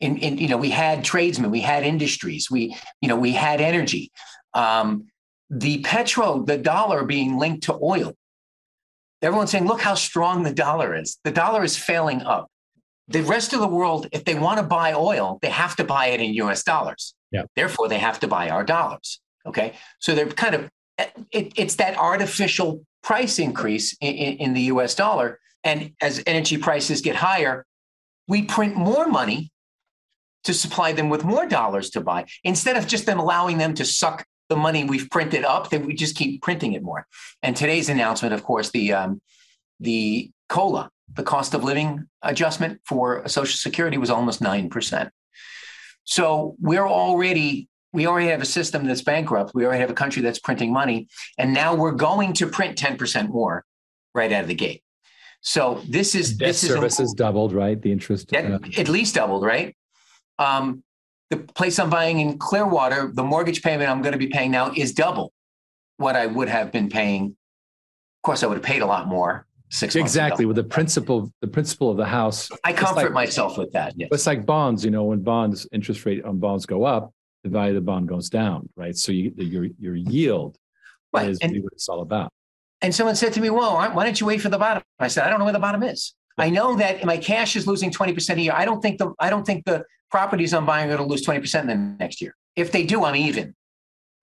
[0.00, 3.60] In, in, you know, we had tradesmen, we had industries, we, you know, we had
[3.60, 4.10] energy.
[4.54, 5.08] Um,
[5.50, 8.14] the petro, the dollar being linked to oil.
[9.20, 11.18] Everyone's saying, look how strong the dollar is.
[11.24, 12.48] The dollar is failing up.
[13.08, 16.06] The rest of the world, if they want to buy oil, they have to buy
[16.06, 17.14] it in US dollars.
[17.30, 17.42] Yeah.
[17.54, 19.20] Therefore, they have to buy our dollars.
[19.44, 19.74] Okay.
[19.98, 20.70] So they're kind of,
[21.30, 25.38] it, it's that artificial price increase in, in, the US dollar.
[25.64, 27.66] And as energy prices get higher,
[28.28, 29.52] we print more money
[30.44, 32.26] to supply them with more dollars to buy.
[32.44, 35.94] Instead of just them allowing them to suck the money we've printed up that we
[35.94, 37.06] just keep printing it more.
[37.42, 39.20] And today's announcement of course the um,
[39.78, 45.10] the cola the cost of living adjustment for social security was almost 9%
[46.04, 49.52] so we're already we already have a system that's bankrupt.
[49.54, 51.08] We already have a country that's printing money.
[51.38, 53.64] And now we're going to print 10% more
[54.14, 54.82] right out of the gate.
[55.40, 57.80] So this is debt this service is doubled, right?
[57.80, 59.74] The interest uh, at least doubled, right?
[60.38, 60.82] Um,
[61.30, 64.72] the place I'm buying in Clearwater, the mortgage payment I'm going to be paying now
[64.76, 65.32] is double
[65.96, 67.26] what I would have been paying.
[67.26, 71.46] Of course, I would have paid a lot more six exactly with the principle the
[71.46, 72.50] principle of the house.
[72.64, 73.94] I comfort like, myself with that.
[73.96, 74.10] Yes.
[74.12, 74.84] It's like bonds.
[74.84, 78.08] You know, when bonds interest rate on bonds go up, the value of the bond
[78.08, 78.96] goes down, right?
[78.96, 80.58] So you, your your yield
[81.12, 81.28] right.
[81.28, 82.32] is and, what it's all about.
[82.82, 85.24] And someone said to me, "Well, why don't you wait for the bottom?" I said,
[85.24, 86.14] "I don't know where the bottom is.
[86.38, 88.52] I know that my cash is losing twenty percent a year.
[88.54, 91.22] I don't think the I don't think the properties I'm buying are going to lose
[91.22, 92.34] twenty percent in the next year.
[92.56, 93.54] If they do, I'm even."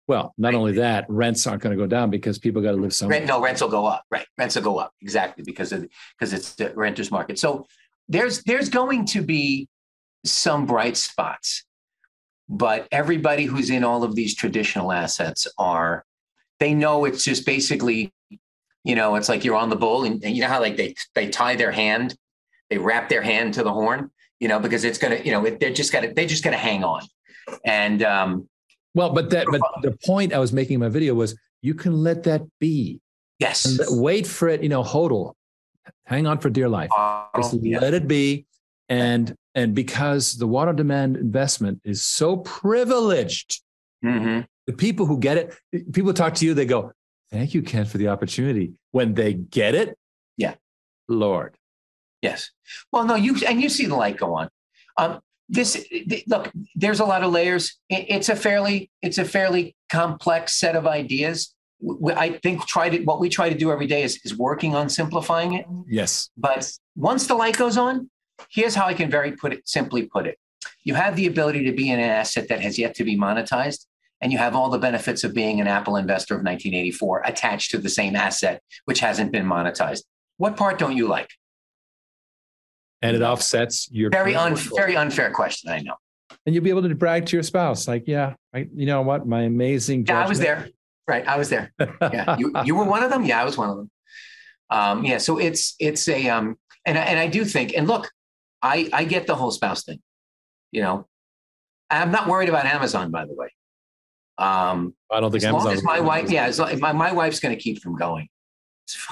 [0.05, 0.55] Well, not right.
[0.55, 3.19] only that, rents aren't going to go down because people got to live somewhere.
[3.19, 4.03] Rent, no, rents will go up.
[4.11, 5.87] Right, rents will go up exactly because of
[6.17, 7.39] because it's the renters market.
[7.39, 7.65] So
[8.09, 9.69] there's there's going to be
[10.25, 11.63] some bright spots
[12.53, 16.05] but everybody who's in all of these traditional assets are
[16.59, 18.13] they know it's just basically
[18.83, 20.93] you know it's like you're on the bull and, and you know how like they
[21.15, 22.15] they tie their hand
[22.69, 25.73] they wrap their hand to the horn you know because it's gonna you know they're
[25.73, 27.01] just gotta they just gotta hang on.
[27.65, 28.47] And um
[28.93, 31.93] well but that but the point i was making in my video was you can
[32.03, 32.99] let that be.
[33.39, 33.79] Yes.
[33.89, 35.33] Wait for it you know hodl
[36.05, 36.91] hang on for dear life.
[37.35, 38.45] Just let it be
[38.93, 43.61] and and because the water demand investment is so privileged,
[44.03, 44.41] mm-hmm.
[44.67, 46.91] the people who get it, people talk to you, they go,
[47.31, 48.73] Thank you, Ken, for the opportunity.
[48.91, 49.97] When they get it,
[50.37, 50.53] yeah,
[51.07, 51.57] Lord.
[52.21, 52.51] Yes.
[52.91, 54.49] Well, no, you and you see the light go on.
[54.97, 55.19] Um,
[55.49, 55.83] this
[56.27, 57.79] look, there's a lot of layers.
[57.89, 61.53] It's a fairly, it's a fairly complex set of ideas.
[62.15, 64.87] I think try to what we try to do every day is, is working on
[64.89, 65.65] simplifying it.
[65.87, 66.29] Yes.
[66.37, 68.09] But once the light goes on,
[68.51, 70.37] Here's how I can very put it simply put it.
[70.83, 73.85] You have the ability to be in an asset that has yet to be monetized,
[74.21, 77.77] and you have all the benefits of being an Apple investor of 1984 attached to
[77.77, 80.03] the same asset which hasn't been monetized.
[80.37, 81.29] What part don't you like?
[83.01, 85.69] And it offsets your very un- very unfair question.
[85.69, 85.95] I know.
[86.45, 89.27] And you'll be able to brag to your spouse, like, yeah, I, you know what,
[89.27, 90.05] my amazing.
[90.05, 90.19] Judgment.
[90.19, 90.69] Yeah, I was there.
[91.07, 91.73] Right, I was there.
[92.01, 93.25] Yeah, you, you were one of them.
[93.25, 93.91] Yeah, I was one of them.
[94.69, 98.09] Um, yeah, so it's it's a um, and and I do think, and look,
[98.63, 99.99] I, I get the whole spouse thing.
[100.71, 101.07] You know,
[101.89, 103.49] I'm not worried about Amazon, by the way.
[104.37, 105.65] Um, I don't think as Amazon.
[105.65, 108.29] Long as my wife, yeah, as long, my, my wife's going to keep from going.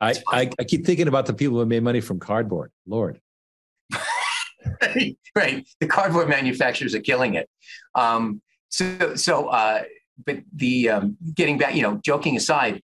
[0.00, 2.72] I, I, I keep thinking about the people who made money from cardboard.
[2.86, 3.20] Lord.
[4.82, 5.68] right, right.
[5.78, 7.48] The cardboard manufacturers are killing it.
[7.94, 9.82] Um, so, so, uh,
[10.24, 12.82] but the um, getting back, you know, joking aside,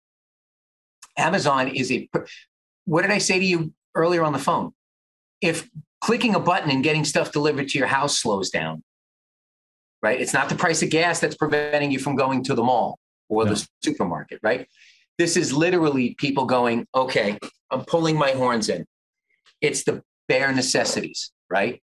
[1.16, 2.10] Amazon is a.
[2.84, 4.72] What did I say to you earlier on the phone?
[5.42, 5.68] If
[6.00, 8.82] clicking a button and getting stuff delivered to your house slows down,
[10.02, 10.20] right?
[10.20, 13.44] It's not the price of gas that's preventing you from going to the mall or
[13.44, 13.52] no.
[13.52, 14.66] the supermarket, right?
[15.18, 17.38] This is literally people going, okay,
[17.70, 18.86] I'm pulling my horns in.
[19.60, 21.82] It's the bare necessities, right?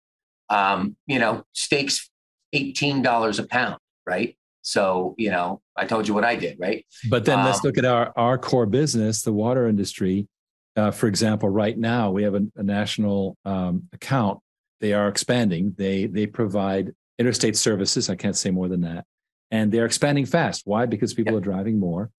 [0.49, 2.09] Um, you know, steaks
[2.53, 4.35] $18 a pound, right?
[4.61, 6.85] So, you know, I told you what I did, right?
[7.09, 10.27] But then um, let's look at our, our core business, the water industry.
[10.75, 14.39] Uh, for example, right now we have a, a national um, account.
[14.79, 15.75] They are expanding.
[15.77, 18.09] They they provide interstate services.
[18.09, 19.05] I can't say more than that,
[19.51, 20.63] and they're expanding fast.
[20.65, 20.85] Why?
[20.85, 22.09] Because people are driving more.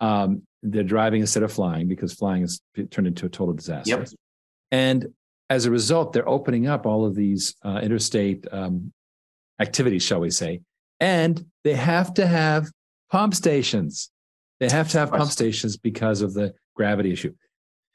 [0.00, 2.60] Um, they're driving instead of flying because flying has
[2.90, 3.98] turned into a total disaster.
[3.98, 4.08] Yep.
[4.70, 5.06] And
[5.50, 8.92] as a result, they're opening up all of these uh, interstate um,
[9.60, 10.60] activities, shall we say,
[11.00, 12.70] and they have to have
[13.10, 14.10] pump stations.
[14.60, 17.34] They have to have pump stations because of the gravity issue.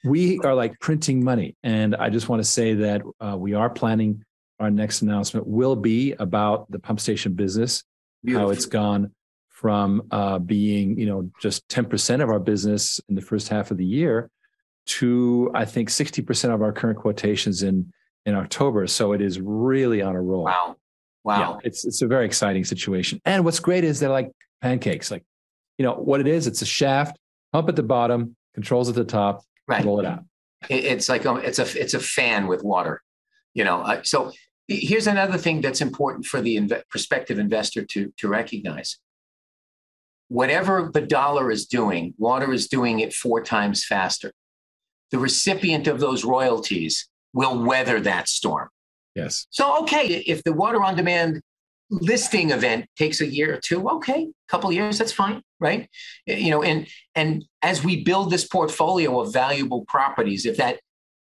[0.04, 1.56] We are like printing money.
[1.64, 4.24] And I just want to say that uh, we are planning
[4.60, 7.84] our next announcement will be about the pump station business,
[8.24, 8.48] Beautiful.
[8.48, 9.12] how it's gone
[9.50, 13.78] from uh, being, you know, just 10% of our business in the first half of
[13.78, 14.30] the year
[14.86, 17.91] to I think 60% of our current quotations in
[18.26, 18.88] in October.
[18.88, 20.45] So it is really on a roll.
[20.45, 20.76] Wow.
[21.24, 21.39] Wow.
[21.39, 23.20] Yeah, it's it's a very exciting situation.
[23.26, 24.32] And what's great is they're like
[24.62, 25.12] pancakes.
[25.12, 25.24] Like,
[25.78, 27.18] you know, what it is, it's a shaft,
[27.52, 29.84] pump at the bottom, controls at the top, right.
[29.84, 30.24] roll it out.
[30.70, 33.01] It's like a, um, it's a it's a fan with water.
[33.53, 34.32] You know, uh, so
[34.68, 38.97] here's another thing that's important for the prospective investor to to recognize.
[40.30, 44.32] Whatever the dollar is doing, water is doing it four times faster.
[45.11, 48.70] The recipient of those royalties will weather that storm.
[49.15, 49.47] Yes.
[49.51, 51.41] So, okay, if the water on demand
[51.89, 55.89] listing event takes a year or two, okay, a couple years, that's fine, right?
[56.26, 60.80] You know, and and as we build this portfolio of valuable properties, if that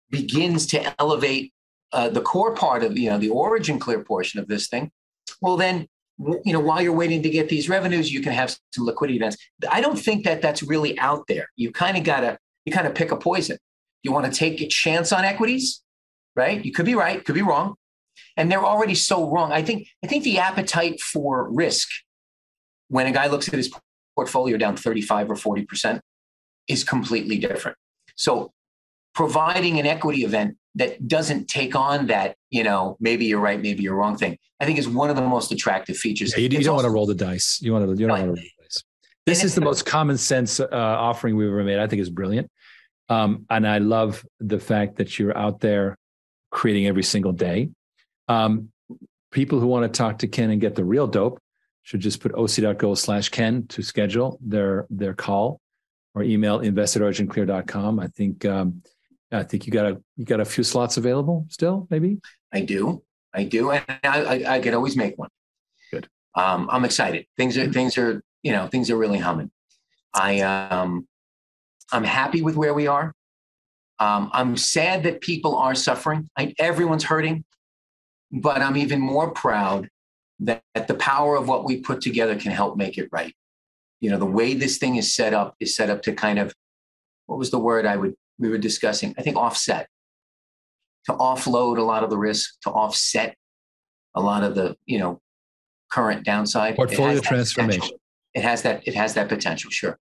[0.10, 1.54] begins to elevate
[1.92, 4.92] uh, the core part of you know the OriginClear portion of this thing,
[5.42, 5.88] well then
[6.20, 9.38] you know while you're waiting to get these revenues, you can have some liquidity events.
[9.70, 11.48] I don't think that that's really out there.
[11.56, 13.58] You kind of gotta you kind of pick a poison.
[14.04, 15.82] You want to take a chance on equities,
[16.36, 16.64] right?
[16.64, 17.76] You could be right, could be wrong.
[18.36, 19.52] And they're already so wrong.
[19.52, 21.88] I think I think the appetite for risk
[22.90, 23.72] when a guy looks at his
[24.18, 26.00] portfolio down 35 or 40%
[26.68, 27.78] is completely different.
[28.16, 28.52] So
[29.14, 33.84] providing an equity event that doesn't take on that, you know, maybe you're right, maybe
[33.84, 36.34] you're wrong thing, I think is one of the most attractive features.
[36.34, 37.60] Yeah, you, you don't want to roll the dice.
[37.62, 38.26] You want to, you don't right.
[38.26, 38.84] want to roll the dice.
[39.28, 41.80] This is the most common sense uh, offering we've ever made.
[41.80, 42.50] I think is brilliant.
[43.10, 45.98] Um, and I love the fact that you're out there
[46.52, 47.70] creating every single day.
[48.28, 48.72] Um,
[49.32, 51.40] people who want to talk to Ken and get the real dope
[51.88, 55.62] should just put oc.gold slash Ken to schedule their their call
[56.14, 58.84] or email invest I think um,
[59.32, 62.20] I think you got a you got a few slots available still, maybe.
[62.52, 65.30] I do, I do, and I, I, I could always make one.
[65.90, 66.10] Good.
[66.36, 67.26] Um, I'm excited.
[67.38, 69.50] Things are things are you know things are really humming.
[70.14, 71.08] I um
[71.94, 73.14] I'm happy with where we are.
[74.00, 76.30] Um, I'm sad that people are suffering.
[76.38, 77.46] I, everyone's hurting,
[78.30, 79.90] but I'm even more proud
[80.40, 83.34] that, that the power of what we put together can help make it right.
[84.00, 86.54] You know, the way this thing is set up is set up to kind of
[87.26, 89.14] what was the word I would we were discussing?
[89.18, 89.88] I think offset
[91.06, 93.36] to offload a lot of the risk, to offset
[94.16, 95.20] a lot of the you know
[95.92, 96.76] current downside.
[96.76, 97.82] Portfolio transformation.
[97.82, 98.00] Potential.
[98.34, 98.88] It has that.
[98.88, 99.72] It has that potential.
[99.72, 99.98] Sure.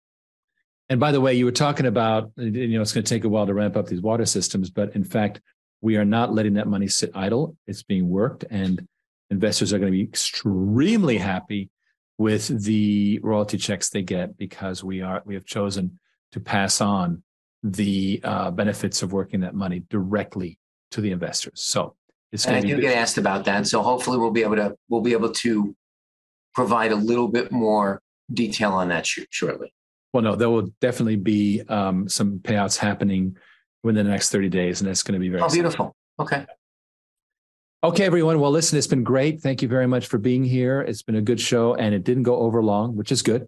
[0.91, 3.29] And by the way, you were talking about, you know, it's going to take a
[3.29, 5.41] while to ramp up these water systems, but in fact,
[5.81, 7.57] we are not letting that money sit idle.
[7.67, 8.87] It's being worked, and
[9.31, 11.71] investors are going to be extremely happy
[12.19, 15.99] with the royalty checks they get because we are we have chosen
[16.33, 17.23] to pass on
[17.63, 20.59] the uh, benefits of working that money directly
[20.91, 21.63] to the investors.
[21.63, 21.97] So
[22.31, 23.67] it's going and to I do get asked about that.
[23.67, 25.75] So hopefully we'll be able to we'll be able to
[26.55, 28.01] provide a little bit more
[28.33, 29.73] detail on that shortly.
[30.13, 33.37] Well, no, there will definitely be um, some payouts happening
[33.83, 35.97] within the next 30 days, and that's going to be very oh, beautiful.
[36.21, 36.47] Okay.
[37.85, 38.41] Okay, everyone.
[38.41, 39.43] Well, listen, it's been great.
[39.43, 40.81] Thank you very much for being here.
[40.81, 43.47] It's been a good show, and it didn't go over long, which is good.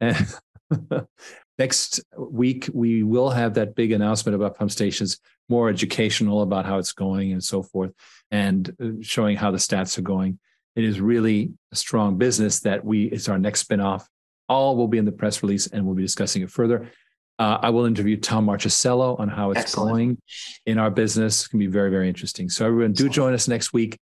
[1.58, 5.20] Next week, we will have that big announcement about pump stations,
[5.50, 7.92] more educational about how it's going and so forth,
[8.30, 10.38] and uh, showing how the stats are going.
[10.76, 14.06] It is really a strong business that we, it's our next spinoff
[14.48, 16.90] all will be in the press release and we'll be discussing it further.
[17.38, 19.90] Uh, I will interview Tom Marchesello on how it's Excellent.
[19.92, 20.18] going
[20.66, 21.40] in our business.
[21.40, 22.48] It's going to be very, very interesting.
[22.48, 23.98] So, everyone, do join us next week.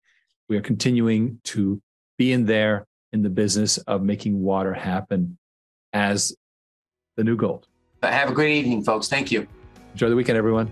[0.49, 1.81] We are continuing to
[2.17, 5.37] be in there in the business of making water happen
[5.93, 6.35] as
[7.17, 7.67] the new gold.
[8.03, 9.07] Have a great evening, folks.
[9.07, 9.47] Thank you.
[9.93, 10.71] Enjoy the weekend, everyone.